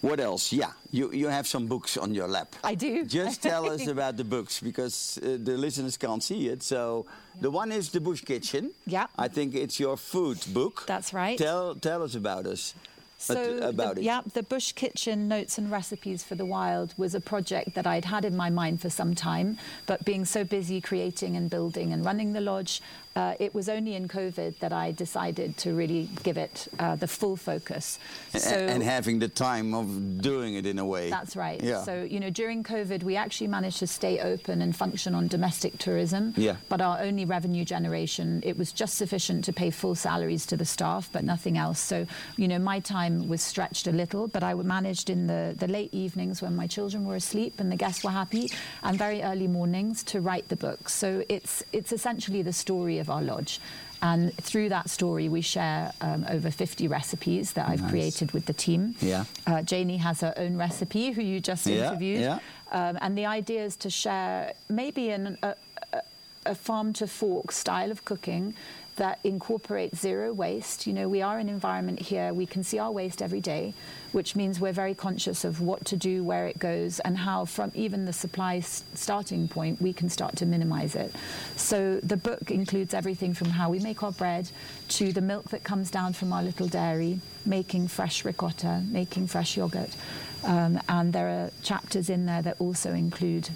[0.01, 0.53] what else?
[0.53, 2.55] Yeah, you, you have some books on your lap.
[2.63, 3.05] I do.
[3.05, 6.63] Just tell us about the books because uh, the listeners can't see it.
[6.63, 7.05] So
[7.41, 8.71] the one is the Bush Kitchen.
[8.85, 9.07] Yeah.
[9.17, 10.83] I think it's your food book.
[10.87, 11.37] That's right.
[11.37, 12.73] Tell tell us about us.
[13.19, 14.03] So uh, about the, it.
[14.05, 18.05] yeah, the Bush Kitchen Notes and Recipes for the Wild was a project that I'd
[18.05, 19.57] had in my mind for some time,
[19.87, 22.79] but being so busy creating and building and running the lodge,
[23.17, 27.07] uh, it was only in COVID that I decided to really give it uh, the
[27.07, 27.97] full focus.
[28.33, 31.09] A- and having the time of doing it in a way.
[31.09, 31.59] That's right.
[31.61, 31.81] Yeah.
[31.83, 35.79] So, you know, during COVID, we actually managed to stay open and function on domestic
[35.79, 36.33] tourism.
[36.37, 36.57] Yeah.
[36.69, 40.65] But our only revenue generation, it was just sufficient to pay full salaries to the
[40.65, 41.79] staff, but nothing else.
[41.79, 45.67] So, you know, my time was stretched a little, but I managed in the, the
[45.67, 48.49] late evenings when my children were asleep and the guests were happy,
[48.83, 50.89] and very early mornings to write the book.
[50.89, 53.59] So it's it's essentially the story of our lodge.
[54.01, 57.89] And through that story, we share um, over 50 recipes that I've Nice.
[57.89, 58.93] created with the team.
[59.01, 59.25] Yeah.
[59.47, 62.19] Uh, Janie has her own recipe, who you just Yeah, interviewed.
[62.21, 62.39] yeah.
[62.71, 65.55] Um, and the idea is to share maybe an, a,
[65.93, 66.01] a,
[66.45, 68.53] a farm to fork style of cooking
[68.97, 70.85] that incorporate zero waste.
[70.85, 73.73] You know, we are an environment here, we can see our waste every day,
[74.11, 77.71] which means we're very conscious of what to do, where it goes, and how, from
[77.73, 81.15] even the supply starting point, we can start to minimize it.
[81.55, 84.49] So the book includes everything from how we make our bread
[84.89, 89.57] to the milk that comes down from our little dairy, making fresh ricotta, making fresh
[89.57, 89.95] yogurt.
[90.43, 93.49] Um, and there are chapters in there that also include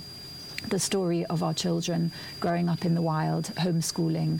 [0.67, 4.39] the story of our children growing up in the wild, homeschooling.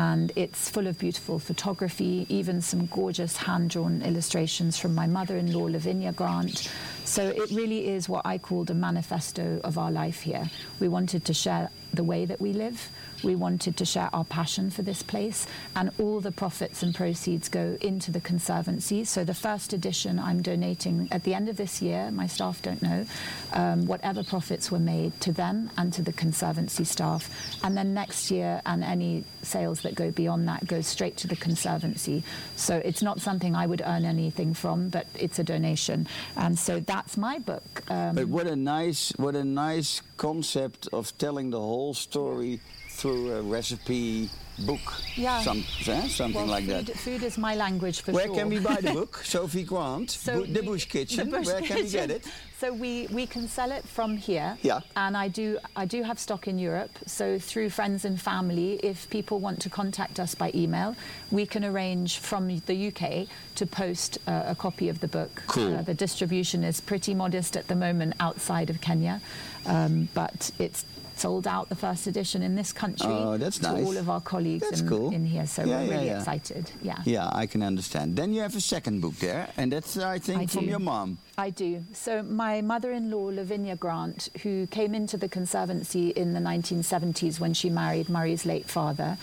[0.00, 5.36] And it's full of beautiful photography, even some gorgeous hand drawn illustrations from my mother
[5.36, 6.72] in law, Lavinia Grant.
[7.04, 10.48] So it really is what I called a manifesto of our life here.
[10.80, 12.88] We wanted to share the way that we live,
[13.22, 17.48] we wanted to share our passion for this place, and all the profits and proceeds
[17.48, 19.04] go into the Conservancy.
[19.04, 22.82] So the first edition I'm donating at the end of this year, my staff don't
[22.82, 23.06] know,
[23.52, 27.30] um, whatever profits were made to them and to the Conservancy staff.
[27.62, 31.36] And then next year, and any sales that go beyond that goes straight to the
[31.36, 32.22] Conservancy.
[32.56, 36.06] So it's not something I would earn anything from, but it's a donation.
[36.36, 37.82] And so that's my book.
[37.88, 42.60] Um, But what a nice, what a nice concept of telling the whole story
[43.00, 44.80] through a recipe book.
[45.16, 45.40] Yeah.
[45.40, 46.96] Some, eh, something well, like food, that.
[46.98, 48.34] food is my language for Where sure.
[48.34, 49.22] can we buy the book?
[49.24, 51.30] Sophie Grant, Bu- The Bush Kitchen.
[51.30, 52.10] The Bush Where can we get Kitchen.
[52.10, 52.26] it?
[52.58, 54.58] So we, we can sell it from here.
[54.60, 54.80] Yeah.
[54.96, 56.90] And I do I do have stock in Europe.
[57.06, 60.94] So through friends and family, if people want to contact us by email,
[61.30, 65.42] we can arrange from the UK to post uh, a copy of the book.
[65.46, 65.76] Cool.
[65.76, 69.22] Uh, the distribution is pretty modest at the moment outside of Kenya,
[69.64, 70.84] um, but it's
[71.20, 73.84] sold out the first edition in this country Oh, that's to nice.
[73.84, 75.12] all of our colleagues That's in, cool.
[75.12, 75.46] in here.
[75.46, 76.18] So Yeah, we're yeah, really yeah.
[76.18, 76.70] excited.
[76.82, 76.98] Yeah.
[77.04, 78.16] Yeah, I can understand.
[78.16, 80.70] Then you have a second book there, and that's, I think, I from do.
[80.70, 81.18] your mom.
[81.36, 81.84] I do.
[81.92, 87.68] So my mother-in-law, Lavinia Grant, who came into the Conservancy in the 1970s when she
[87.68, 89.18] married Murray's late father,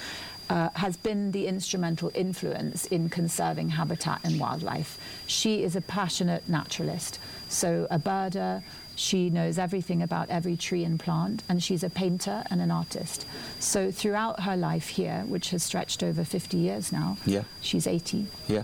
[0.50, 5.00] uh, has been the instrumental influence in conserving habitat and wildlife.
[5.26, 8.62] She is a passionate naturalist, so a birder.
[8.98, 13.28] She knows everything about every tree and plant, and she's a painter and an artist.
[13.60, 17.44] So throughout her life here, which has stretched over 50 years now, Yeah.
[17.62, 18.64] she's 80 Yeah.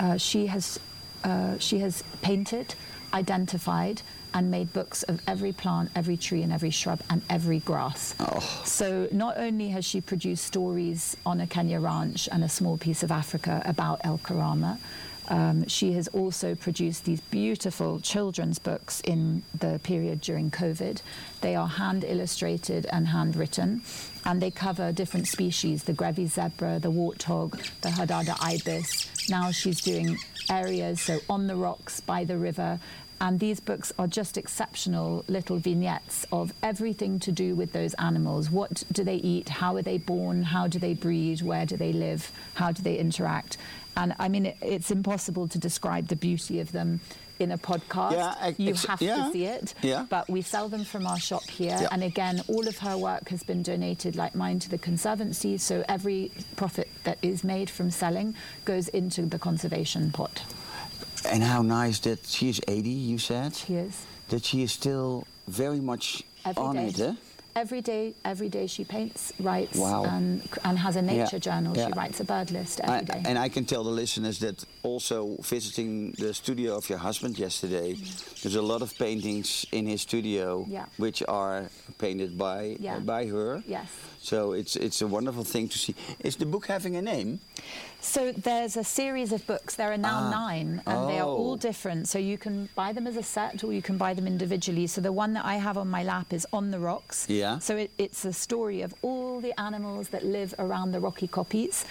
[0.00, 0.78] uh, she has
[1.22, 2.74] uh, she has painted,
[3.12, 4.00] identified,
[4.34, 8.14] and made books of every plant, every tree, and every shrub, and every grass.
[8.18, 8.40] Oh.
[8.64, 13.02] So not only has she produced stories on a Kenya ranch and a small piece
[13.04, 14.78] of Africa about El Karama.
[15.30, 21.02] Um, she has also produced these beautiful children's books in the period during COVID.
[21.40, 23.82] They are hand illustrated and handwritten,
[24.26, 29.08] and they cover different species the Grevy zebra, the warthog, the Hadada ibis.
[29.30, 30.18] Now she's doing
[30.50, 32.80] areas, so on the rocks, by the river.
[33.22, 38.48] And these books are just exceptional little vignettes of everything to do with those animals.
[38.50, 39.48] What do they eat?
[39.50, 40.42] How are they born?
[40.42, 41.42] How do they breed?
[41.42, 42.32] Where do they live?
[42.54, 43.58] How do they interact?
[43.96, 47.00] And I mean, it, it's impossible to describe the beauty of them
[47.38, 48.12] in a podcast.
[48.12, 49.74] Yeah, I- you have yeah, to see it.
[49.82, 50.06] yeah.
[50.08, 51.76] But we sell them from our shop here.
[51.78, 51.88] Yeah.
[51.90, 55.58] And again, all of her work has been donated, like mine, to the Conservancy.
[55.58, 60.42] So every profit that is made from selling goes into the conservation pot.
[61.28, 63.54] And how nice that she is 80, you said?
[63.54, 64.04] She is.
[64.28, 66.86] That she is still very much Every on day.
[66.86, 67.14] it, eh?
[67.56, 70.04] Every day, every day she paints, writes, Wow.
[70.04, 71.76] and, and has a nature Yeah, journal.
[71.76, 71.88] yeah.
[71.88, 73.22] She writes a bird list I, every day.
[73.26, 77.96] and I can tell the listeners that also visiting the studio of your husband yesterday,
[78.42, 80.86] there's a lot of paintings in his studio Yeah.
[80.96, 81.68] which are
[81.98, 83.62] painted by uh, by her.
[83.66, 83.88] Yes.
[84.22, 85.94] So it's it's a wonderful thing to see.
[86.20, 87.40] Is the book having a name?
[88.02, 89.74] So there's a series of books.
[89.76, 90.30] There are now Ah.
[90.30, 91.56] nine, and they are all Oh.
[91.56, 92.08] different.
[92.08, 94.86] So you can buy them as a set, or you can buy them individually.
[94.86, 97.26] So the one that I have on my lap is On the Rocks.
[97.28, 97.58] Yeah.
[97.58, 101.84] So it, it's a story of all the animals that live around the rocky koppies.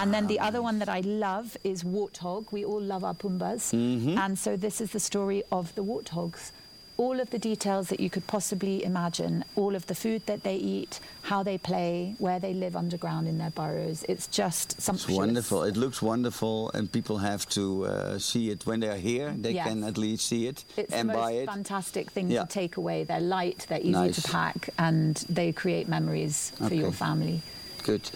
[0.00, 2.52] and then the other one that I love is Warthog.
[2.52, 4.16] We all love our pumbas, Mm-hmm.
[4.18, 6.52] and so this is the story of the warthogs.
[6.98, 10.56] All of the details that you could possibly imagine, all of the food that they
[10.56, 14.02] eat, how they play, where they live underground in their burrows.
[14.08, 15.62] It's just It's wonderful.
[15.64, 19.34] It looks wonderful, and people have to uh, see it when they're here.
[19.38, 19.68] They Yes.
[19.68, 21.46] can at least see it It's and the most buy it.
[21.46, 22.44] fantastic thing Yeah.
[22.44, 23.04] to take away.
[23.04, 24.22] They're light, they're easy Nice.
[24.22, 27.42] to pack, and they create memories for your family.
[27.86, 28.10] Good.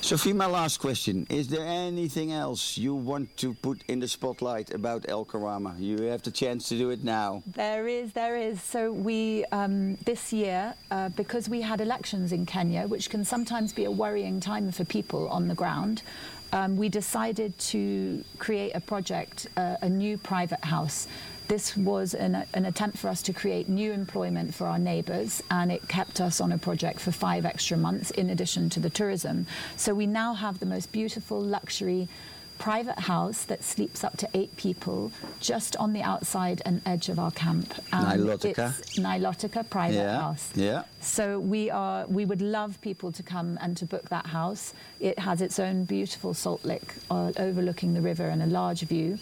[0.00, 1.28] Sophie, my last question.
[1.30, 5.78] Is there anything else you want to put in the spotlight about El Karama?
[5.78, 7.44] You have the chance to do it now.
[7.46, 8.60] There is, there is.
[8.60, 13.72] So we, um, this year, uh, because we had elections in Kenya, which can sometimes
[13.72, 16.02] be a worrying time for people on the ground,
[16.52, 21.06] um, we decided to create a project, uh, a new private house.
[21.48, 25.70] This was an, an attempt for us to create new employment for our neighbours, and
[25.70, 29.46] it kept us on a project for five extra months in addition to the tourism.
[29.76, 32.08] So we now have the most beautiful luxury
[32.58, 37.18] private house that sleeps up to eight people just on the outside and edge of
[37.18, 37.74] our camp.
[37.92, 38.78] And Nilotica.
[38.78, 40.48] It's Nilotica private Yeah, house.
[40.54, 40.84] yeah.
[41.00, 44.74] So we are we would love people to come and to book that house.
[45.00, 49.18] It has its own beautiful salt lick uh, overlooking the river and a large view.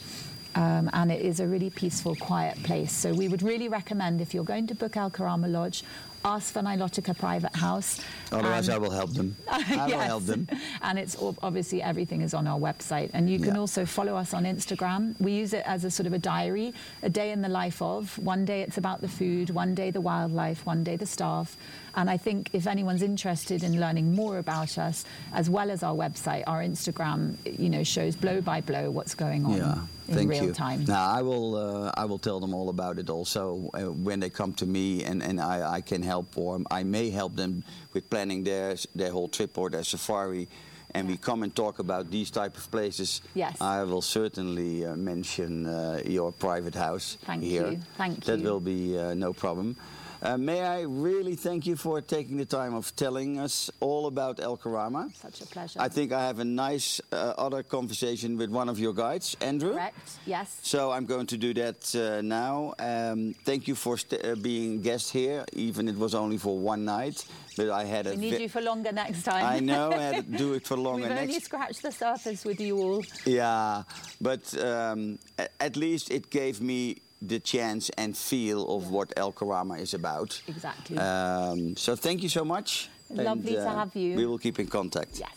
[0.54, 2.92] Um, and it is a really peaceful, quiet place.
[2.92, 5.84] So we would really recommend if you're going to book El Karama Lodge,
[6.24, 8.00] ask for Nilotica Private House.
[8.32, 9.36] Otherwise, And- I will help them.
[9.48, 10.48] I will help them.
[10.82, 13.10] And it's all, obviously everything is on our website.
[13.14, 13.60] And you can Yeah.
[13.60, 15.14] also follow us on Instagram.
[15.20, 18.18] We use it as a sort of a diary, a day in the life of.
[18.18, 21.56] One day it's about the food, one day the wildlife, one day the staff.
[21.94, 25.94] And I think if anyone's interested in learning more about us, as well as our
[25.94, 29.74] website, our Instagram, you know, shows blow by blow what's going on Yeah,
[30.08, 30.52] in thank real you.
[30.52, 30.84] time.
[30.84, 34.30] Now I will uh, I will tell them all about it also uh, when they
[34.30, 38.08] come to me and, and I, I can help or I may help them with
[38.10, 40.48] planning their their whole trip or their safari.
[40.92, 43.22] And we come and talk about these type of places.
[43.34, 43.60] Yes.
[43.60, 47.70] I will certainly uh, mention uh, your private house Thank here.
[47.70, 48.42] you, thank That you.
[48.44, 49.76] That will be uh, no problem.
[50.22, 54.38] Uh, may I really thank you for taking the time of telling us all about
[54.38, 55.10] El Karama.
[55.16, 55.80] Such a pleasure.
[55.80, 59.72] I think I have a nice uh, other conversation with one of your guides, Andrew.
[59.72, 60.58] Correct, yes.
[60.62, 62.74] So I'm going to do that uh, now.
[62.78, 67.24] Um, thank you for uh, being guest here, even it was only for one night.
[67.56, 68.10] But I had a.
[68.10, 69.44] We need ve- you for longer next time.
[69.44, 71.22] I know I had to do it for longer We've next.
[71.28, 73.02] only scratched the surface with you all.
[73.24, 73.84] Yeah,
[74.20, 75.18] but um,
[75.58, 76.96] at least it gave me
[77.26, 80.42] the chance and feel of what El Karama is about.
[80.46, 80.96] Exactly.
[80.96, 82.88] Um, so thank you so much.
[83.08, 84.16] Lovely And, to uh, have you.
[84.16, 85.18] We will keep in contact.
[85.18, 85.28] Yes.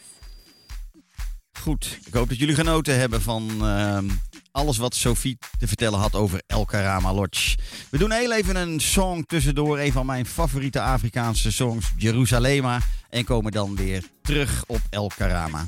[1.60, 4.10] Goed, ik hoop dat jullie genoten hebben van ehm,
[4.52, 7.58] alles wat Sophie te vertellen had over El Karama Lodge.
[7.90, 12.80] We doen heel even een song tussendoor, een van mijn favoriete Afrikaanse songs, Jerusalema.
[13.10, 15.66] En komen dan weer terug op El Karama.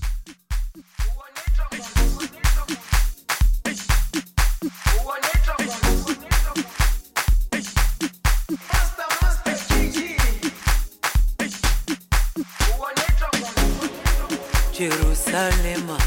[14.77, 15.97] Jerusalema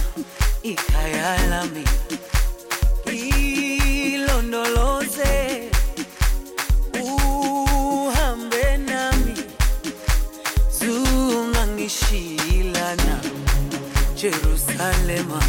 [0.63, 1.85] ikhaya lami
[4.15, 5.71] ilondoloze
[7.01, 9.35] uhambe nami
[10.79, 13.21] zungangishilana
[14.15, 15.43] Jerusalema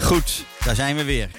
[0.00, 1.30] Goed, daar zijn we weer.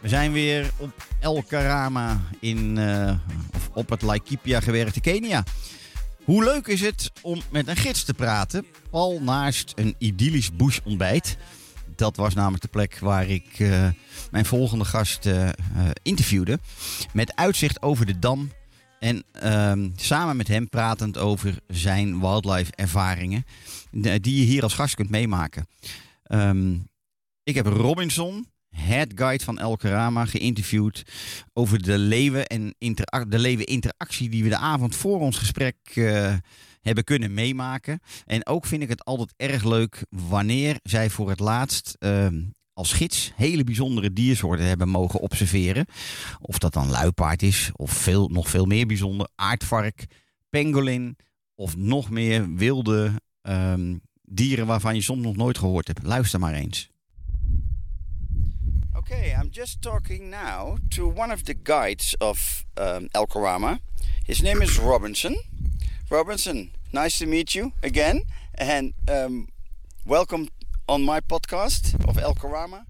[0.00, 0.90] We zijn weer op
[1.20, 3.12] El Karama in, eh,
[3.54, 5.44] of op het Laikipia gewerkte Kenia.
[6.32, 11.36] Hoe leuk is het om met een gids te praten, al naast een idyllisch bushontbijt.
[11.96, 13.88] Dat was namelijk de plek waar ik eh,
[14.30, 15.54] mijn volgende gast eh, eh,
[16.02, 16.58] interviewde.
[17.12, 18.52] Met uitzicht over de dam.
[18.98, 23.44] En ehm, samen met hem pratend over zijn wildlife ervaringen.
[24.20, 25.66] Die je hier als gast kunt meemaken.
[26.22, 26.74] Ehm,
[27.42, 31.02] ik heb Robinson, head guide van El Karama, geïnterviewd
[31.52, 32.74] over de leeuwen en
[33.28, 36.34] de leeuwen-interactie die we de avond voor ons gesprek eh,
[36.80, 38.00] hebben kunnen meemaken.
[38.26, 42.42] En ook vind ik het altijd erg leuk wanneer zij voor het laatst ehm,
[42.72, 45.86] als gids hele bijzondere diersoorten hebben mogen observeren.
[46.40, 50.06] Of dat dan luipaard is, of veel, nog veel meer bijzonder, aardvark,
[50.50, 51.16] pangolin
[51.54, 56.02] of nog meer wilde ehm, dieren waarvan je soms nog nooit gehoord hebt.
[56.02, 56.91] Luister maar eens.
[59.04, 63.80] Okay, I'm just talking now to one of the guides of um, El Karama.
[64.24, 65.36] His name is Robinson.
[66.08, 68.22] Robinson, nice to meet you again,
[68.54, 69.48] and um,
[70.06, 70.48] welcome
[70.88, 72.86] on my podcast of El Karama.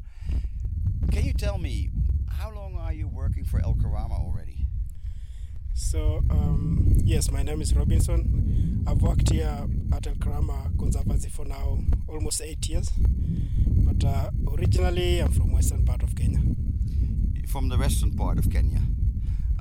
[1.11, 1.91] Can you tell me
[2.39, 4.52] how long are you working for El Karama already?
[5.93, 8.83] So, um, yes, my name is Robinson.
[8.89, 12.89] I've worked here at El Karama Conservancy for now almost eight years.
[12.97, 16.41] But uh, originally, I'm from western part of Kenya.
[17.47, 18.81] From the western part of Kenya.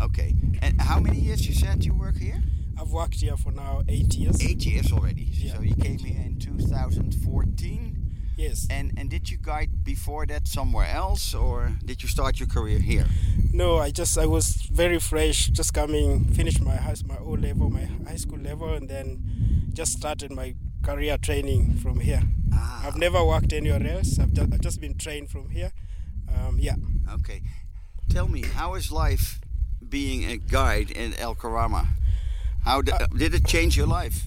[0.01, 2.41] Okay, and how many years you said you work here?
[2.79, 4.41] I've worked here for now eight years.
[4.41, 5.27] Eight years already.
[5.33, 5.55] Yeah.
[5.55, 8.00] So you came here in 2014.
[8.37, 8.67] Yes.
[8.69, 12.79] And and did you guide before that somewhere else, or did you start your career
[12.79, 13.05] here?
[13.53, 17.69] No, I just I was very fresh, just coming, finished my high, my O level,
[17.69, 22.23] my high school level, and then just started my career training from here.
[22.53, 22.87] Ah.
[22.87, 24.17] I've never worked anywhere else.
[24.19, 25.71] I've just, I've just been trained from here.
[26.33, 26.75] Um, yeah.
[27.13, 27.41] Okay.
[28.09, 29.39] Tell me, how is life
[29.87, 31.87] being a guide in El Karama?
[32.63, 34.23] How d- did it change your life?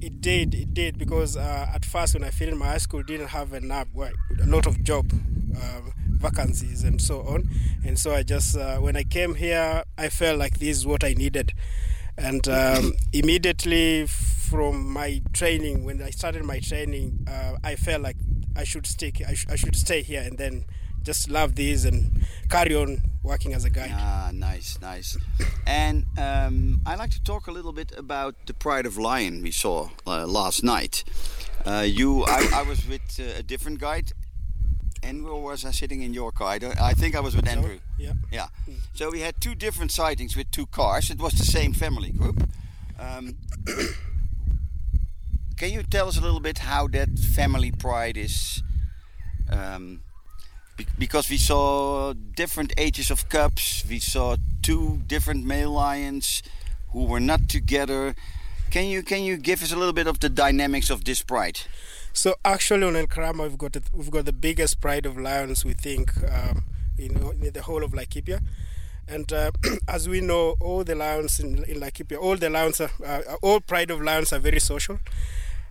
[0.00, 3.28] It did, it did, because uh, at first when I finished my high school, didn't
[3.28, 7.48] have enough, well, a lot of job um, vacancies and so on,
[7.84, 11.02] and so I just uh, when I came here, I felt like this is what
[11.02, 11.52] I needed,
[12.16, 18.16] and um, immediately from my training, when I started my training, uh, I felt like
[18.56, 20.64] I should stick, I, sh- I should stay here, and then
[21.08, 23.90] just love this and carry on working as a guide.
[23.94, 25.16] Ah, nice, nice.
[25.66, 29.50] And um, I like to talk a little bit about the Pride of Lion we
[29.50, 31.04] saw uh, last night.
[31.64, 34.12] Uh, you, I, I was with uh, a different guide.
[35.02, 36.48] Andrew, was I sitting in your car?
[36.48, 37.78] I, don't, I think I was with Andrew.
[37.98, 38.12] yeah.
[38.30, 38.48] Yeah.
[38.92, 41.08] So we had two different sightings with two cars.
[41.08, 42.46] It was the same family group.
[42.98, 43.38] Um,
[45.56, 48.62] can you tell us a little bit how that family pride is?
[49.50, 50.02] Um,
[50.78, 53.84] be- because we saw different ages of cubs.
[53.88, 56.42] We saw two different male lions
[56.92, 58.14] who were not together.
[58.70, 61.60] Can you can you give us a little bit of the dynamics of this pride?
[62.12, 65.64] So actually, on El Karama, we've got it, we've got the biggest pride of lions
[65.64, 66.64] we think um,
[66.98, 67.12] in,
[67.42, 68.40] in the whole of Laikipia.
[69.06, 69.52] And uh,
[69.88, 73.60] as we know, all the lions in, in Laikipia, all the lions, are, uh, all
[73.60, 74.98] pride of lions are very social.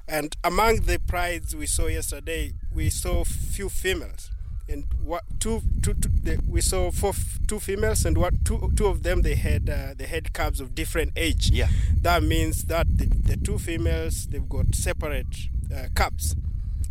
[0.08, 4.32] And among the prides we saw yesterday, we saw few females,
[4.70, 8.72] and what two, two, two the, we saw four, f- two females, and what two,
[8.76, 11.50] two of them they had uh, they had cubs of different age.
[11.52, 11.68] Yeah.
[12.02, 15.28] That means that the, the two females they've got separate
[15.74, 16.36] uh, cubs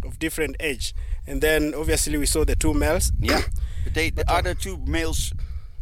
[0.04, 0.94] of different age,
[1.26, 3.12] and then obviously we saw the two males.
[3.20, 3.42] Yeah.
[3.84, 5.32] But they, But, are uh, two males?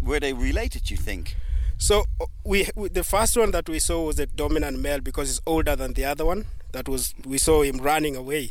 [0.03, 0.91] Were they related?
[0.91, 1.37] You think?
[1.79, 5.29] So uh, we, we the first one that we saw was a dominant male because
[5.29, 6.45] he's older than the other one.
[6.73, 8.51] That was we saw him running away.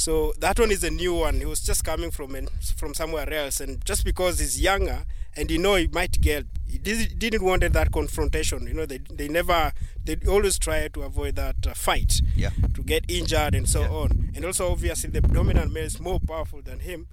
[0.00, 1.40] So that one is a new one.
[1.40, 5.04] He was just coming from an, from somewhere else, and just because he's younger
[5.36, 8.66] and you know he might get, he did- didn't want that confrontation.
[8.66, 9.72] You know, they they never
[10.02, 12.48] they always try to avoid that uh, fight Yeah.
[12.74, 14.32] to get injured and so on.
[14.34, 17.06] And also obviously the dominant male is more powerful than him.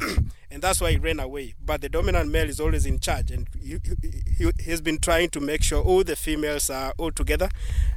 [0.50, 1.54] and that's why he ran away.
[1.64, 3.78] But the dominant male is always in charge, and he,
[4.36, 7.48] he, he has been trying to make sure all the females are all together.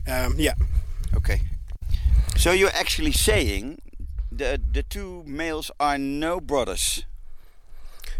[0.07, 0.53] Um, yeah.
[1.15, 1.41] Okay.
[2.37, 3.81] So you're actually saying
[4.37, 7.03] the the two males are no brothers,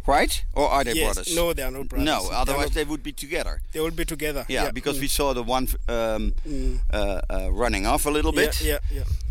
[0.08, 0.44] right?
[0.54, 1.06] Or are they yes.
[1.14, 1.36] brothers?
[1.36, 2.06] No, they are not brothers.
[2.06, 3.62] No, They otherwise not- they would be together.
[3.74, 4.46] they would be together.
[4.48, 5.02] Yeah, because Mm.
[5.02, 6.80] we saw the one um, Mm.
[6.94, 8.62] uh, uh, running off a little Yeah, bit.
[8.62, 8.80] yeah,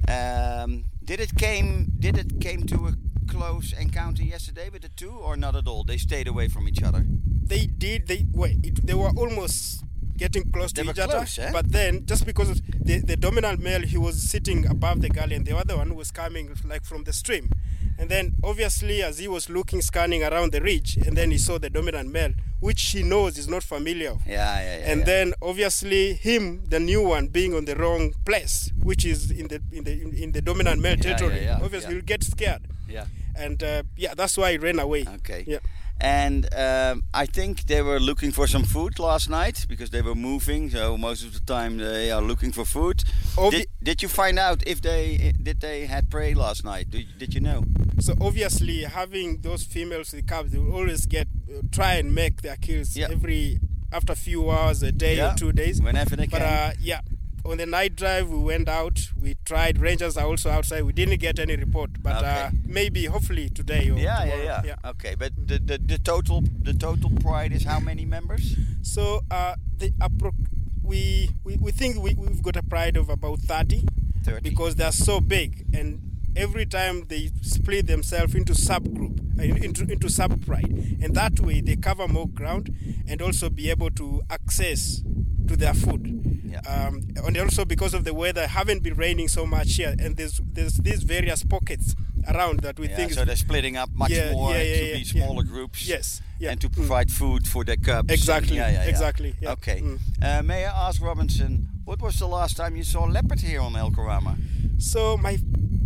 [0.08, 0.62] yeah.
[0.62, 2.94] Um, did it came did it came to a
[3.30, 5.84] close encounter yesterday with the two, or not at all?
[5.84, 7.04] They stayed away from each other.
[7.46, 8.06] They did.
[8.06, 8.56] They wait.
[8.64, 9.82] It, they were almost
[10.16, 11.24] getting close They to each other.
[11.38, 11.50] eh?
[11.52, 15.36] But then, just because of the the dominant male, he was sitting above the galley,
[15.36, 17.50] and the other one was coming like from the stream.
[17.96, 21.58] And then, obviously, as he was looking, scanning around the ridge, and then he saw
[21.58, 24.16] the dominant male, which he knows is not familiar.
[24.26, 24.90] Yeah, yeah, yeah.
[24.90, 25.04] and yeah.
[25.06, 29.60] then obviously him the new one being on the wrong place which is in the
[29.72, 31.94] in the in the dominant male territory yeah, yeah, obviously yeah.
[31.96, 33.06] he'll get scared yeah.
[33.36, 35.44] and uh, yeah that's why he ran away Okay.
[35.46, 35.58] yeah
[36.00, 40.14] And um, I think they were looking for some food last night because they were
[40.14, 40.70] moving.
[40.70, 43.02] So most of the time they are looking for food.
[43.36, 46.90] Obvi- did, did you find out if they did they had prey last night?
[46.90, 47.64] Did, did you know?
[48.00, 52.42] so obviously having those females with cubs they will always get uh, try and make
[52.42, 53.06] their kills Yeah.
[53.10, 53.60] every
[53.92, 55.32] after a few hours a day Yeah.
[55.32, 56.70] or two days Whenever they but can.
[56.70, 57.00] uh, yeah
[57.44, 61.18] on the night drive we went out we tried rangers are also outside we didn't
[61.20, 64.62] get any report but uh, maybe hopefully today or yeah, yeah, tomorrow.
[64.64, 68.56] yeah, Okay, but the, the, the total the total pride is how many members?
[68.82, 70.34] So uh, the appro-
[70.82, 73.84] we, we we think we, we've got a pride of about 30,
[74.24, 74.40] 30.
[74.48, 76.00] because they're so big and
[76.36, 80.70] every time they split themselves into subgroup uh, into into sub pride
[81.02, 82.74] and that way they cover more ground
[83.08, 85.02] and also be able to access
[85.48, 86.20] to their food.
[86.44, 86.60] Yeah.
[86.60, 90.40] Um, and also because of the weather haven't been raining so much here and there's
[90.52, 91.94] there's these various pockets
[92.28, 95.42] around that we yeah, think so they're splitting up much Yeah, more to be smaller
[95.42, 95.86] groups.
[95.86, 96.50] Yes, yeah.
[96.52, 96.74] And to Mm.
[96.76, 98.10] provide food for their cubs.
[98.12, 98.88] Exactly, Yeah, yeah, yeah.
[98.90, 99.34] exactly.
[99.44, 99.80] Okay.
[99.82, 99.98] Mm.
[100.22, 103.76] Uh, may I ask Robinson, what was the last time you saw leopard here on
[103.76, 104.36] El Karama?
[104.78, 105.36] So my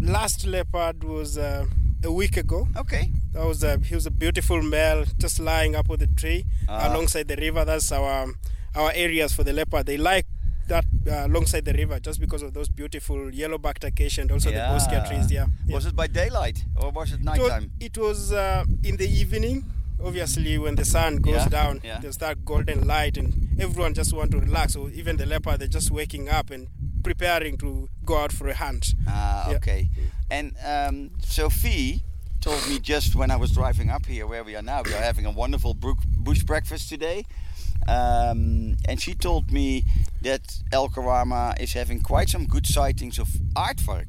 [0.01, 1.66] last leopard was uh,
[2.05, 2.68] a week ago.
[2.76, 3.11] Okay.
[3.32, 6.90] That was a he was a beautiful male just lying up on the tree Ah.
[6.92, 7.64] alongside the river.
[7.64, 8.26] That's our
[8.74, 9.86] our areas for the leopard.
[9.86, 10.26] They like
[10.68, 14.59] that uh, alongside the river just because of those beautiful yellow-backed acacia and also the
[14.59, 15.30] boscia trees.
[15.32, 15.46] Yeah.
[15.66, 15.74] yeah.
[15.74, 17.72] Was it by daylight or was it It was, nighttime?
[17.80, 19.64] it was uh, in the evening.
[20.05, 21.99] Obviously, when the sun goes Yeah, down, yeah.
[22.01, 24.74] there's that golden light, and everyone just want to relax.
[24.74, 26.68] So even the leopard, they're just waking up and
[27.03, 28.94] preparing to go out for a hunt.
[29.09, 29.57] Ah, Yeah.
[29.57, 29.88] okay.
[30.30, 32.03] And um, Sophie
[32.40, 35.03] told me just when I was driving up here, where we are now, we are
[35.03, 37.24] having a wonderful brook, bush breakfast today.
[37.88, 39.84] Um, and she told me
[40.22, 40.42] that
[40.72, 44.09] El Karama is having quite some good sightings of aardvark.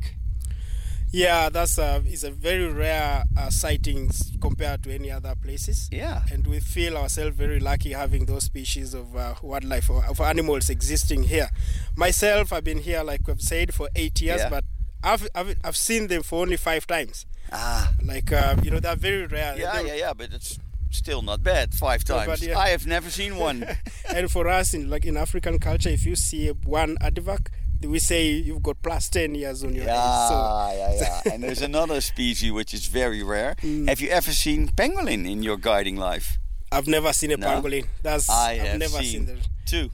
[1.12, 5.89] Yeah, that's a is a very rare uh, sightings compared to any other places.
[5.91, 6.22] Yeah.
[6.32, 10.70] and we feel ourselves very lucky having those species of uh, wildlife or of animals
[10.70, 11.49] existing here.
[11.95, 14.49] Myself, I've been here, like I've said, for eight years, Yeah.
[14.49, 14.64] but
[15.03, 17.26] I've, I've I've seen them for only five times.
[17.51, 17.91] Ah.
[18.03, 19.55] Like uh, you know, they're very rare.
[19.57, 20.60] Yeah, They- yeah, yeah, but it's
[20.91, 21.74] still not bad.
[21.74, 22.28] Five times.
[22.28, 22.57] but yeah.
[22.60, 23.66] I have never seen one.
[24.14, 27.47] and for us, in like in African culture, if you see one aardvark,
[27.84, 30.30] we say you've got plus ten years on your Yeah, age.
[30.30, 30.36] So
[30.77, 31.34] yeah, yeah.
[31.34, 33.55] And there's another species which is very rare.
[33.61, 33.88] Mm.
[33.89, 36.38] Have you ever seen pangolin in your guiding life?
[36.71, 37.47] I've never seen a No?
[37.47, 37.86] pangolin.
[38.03, 39.47] That's I have have never seen seen that.
[39.65, 39.91] two.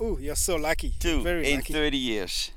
[0.00, 0.94] Oh, you're so lucky.
[1.00, 1.72] Two Very in lucky.
[1.72, 2.50] 30 years.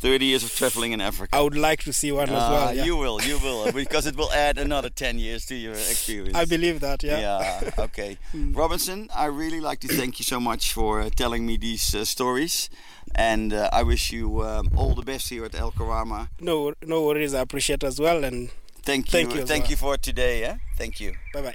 [0.00, 1.36] 30 years of traveling in Africa.
[1.36, 2.74] I would like to see one as Ah, well.
[2.76, 2.84] Yeah.
[2.86, 6.36] You will, you will, because it will add another 10 years to your experience.
[6.36, 7.02] I believe that.
[7.02, 7.18] Yeah.
[7.20, 8.16] Yeah, okay.
[8.54, 12.04] Robinson, I really like to thank you so much for uh, telling me these uh,
[12.04, 12.70] stories.
[13.14, 16.28] And uh, I wish you um, all the best here at El Karama.
[16.40, 17.34] No, no worries.
[17.34, 18.24] I appreciate as well.
[18.24, 18.50] And
[18.82, 19.70] Thank you, Thank you as thank well.
[19.70, 20.44] you for today.
[20.44, 20.56] Eh?
[20.76, 21.12] Thank you.
[21.34, 21.54] bye bye.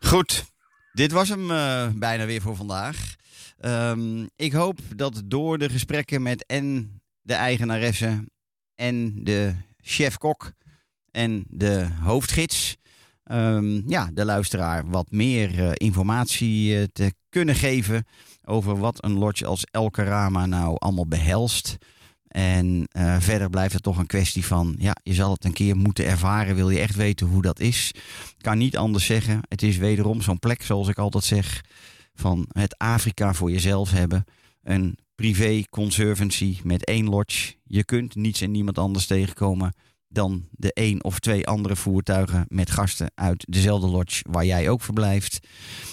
[0.00, 0.44] Goed,
[0.92, 3.14] dit was hem eh, bijna weer voor vandaag.
[3.60, 8.24] Ehm, ik hoop dat door de gesprekken met en de eigenaresse
[8.74, 10.52] en de chef-kok
[11.10, 12.76] en de hoofdgids...
[13.24, 18.06] ehm, ja, de luisteraar wat meer eh, informatie eh, te kunnen geven
[18.44, 21.78] over wat een lodge als El Karama nou allemaal behelst.
[22.28, 25.76] En eh, verder blijft het toch een kwestie van, ja, je zal het een keer
[25.76, 26.54] moeten ervaren.
[26.54, 27.94] Wil je echt weten hoe dat is?
[28.38, 29.40] Kan niet anders zeggen.
[29.48, 31.64] Het is wederom zo'n plek, zoals ik altijd zeg,
[32.14, 34.24] van het Afrika voor jezelf hebben.
[34.62, 37.54] Een privé conservancy met één lodge.
[37.64, 39.72] Je kunt niets en niemand anders tegenkomen
[40.08, 44.82] dan de één of twee andere voertuigen met gasten uit dezelfde lodge waar jij ook
[44.82, 45.46] verblijft.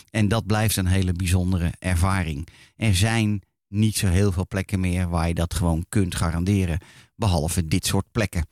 [0.10, 2.48] En dat blijft een hele bijzondere ervaring.
[2.76, 6.80] Er zijn niet zo heel veel plekken meer waar je dat gewoon kunt garanderen.
[7.16, 8.48] Behalve dit soort plekken.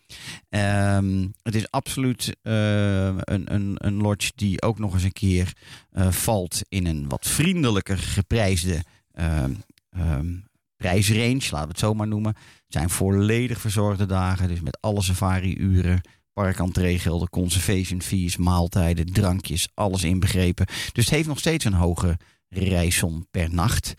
[0.50, 5.54] Ehm, het is absoluut eh, een, een, een lodge die ook nog eens een keer
[5.92, 9.54] eh, valt in een wat vriendelijker geprijsde ehm,
[9.90, 10.34] ehm,
[10.78, 12.36] prijsrange, laten we het zo maar noemen.
[12.68, 16.02] Zijn volledig verzorgde dagen, dus met alle safari-uren,
[16.34, 20.66] parkentreegelden, conservation fees, maaltijden, drankjes, alles inbegrepen.
[20.92, 22.18] Dus het heeft nog steeds een hoge
[22.50, 23.94] reissom per nacht.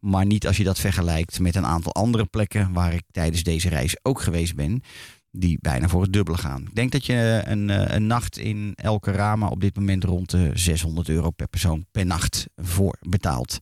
[0.00, 3.68] Maar niet als je dat vergelijkt met een aantal andere plekken waar ik tijdens deze
[3.68, 4.82] reis ook geweest ben.
[5.30, 6.62] Die bijna voor het dubbele gaan.
[6.62, 10.30] Ik denk dat je een, eh, een nacht in elke Rama op dit moment rond
[10.30, 13.58] de 600 euro per persoon per nacht voor betaalt.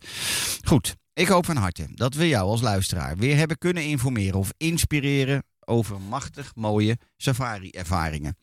[0.64, 4.53] Goed, ik hoop van harte dat we jou als luisteraar weer hebben kunnen informeren of
[4.57, 8.37] inspireren over machtig mooie safari-ervaringen.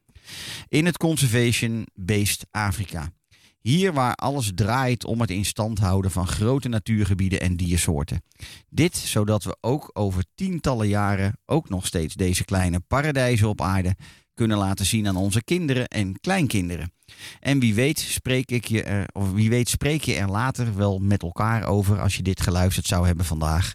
[0.67, 3.11] In het Conservation-based Afrika.
[3.59, 8.23] Hier waar alles draait om het in stand houden van grote natuurgebieden en diersoorten.
[8.69, 13.95] Dit zodat we ook over tientallen jaren ook nog steeds deze kleine paradijzen op aarde
[14.33, 16.91] kunnen laten zien aan onze kinderen en kleinkinderen.
[17.39, 20.99] En wie weet, spreek ik je er, of wie weet spreek je er later wel
[20.99, 23.73] met elkaar over als je dit geluisterd zou hebben vandaag.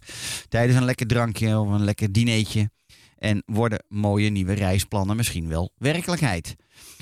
[0.49, 2.69] Tijdens een lekker drankje of een lekker dineetje.
[3.17, 6.55] En worden mooie nieuwe reisplannen misschien wel werkelijkheid.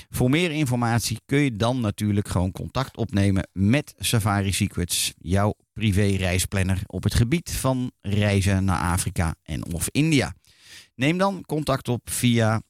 [0.10, 6.16] Voor meer informatie kun je dan natuurlijk gewoon contact opnemen met Safari Secrets, jouw privé
[6.16, 10.34] reisplanner op het gebied van reizen naar Afrika en of India.
[10.96, 12.62] Neem dan contact op via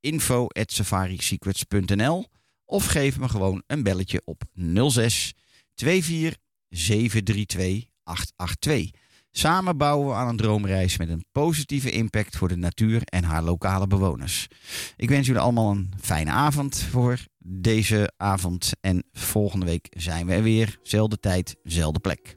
[0.00, 2.26] info@safarisecrets.nl
[2.66, 4.42] of geef me gewoon een belletje op
[4.88, 5.34] 06
[5.74, 6.36] 24
[6.68, 9.04] 732 882.
[9.30, 13.42] Samen bouwen we aan een droomreis met een positieve impact voor de natuur en haar
[13.42, 14.46] lokale bewoners.
[14.96, 18.72] Ik wens jullie allemaal een fijne avond voor deze avond.
[18.80, 20.78] En volgende week zijn we er weer.
[20.82, 22.36] Zelfde tijd, zelfde plek.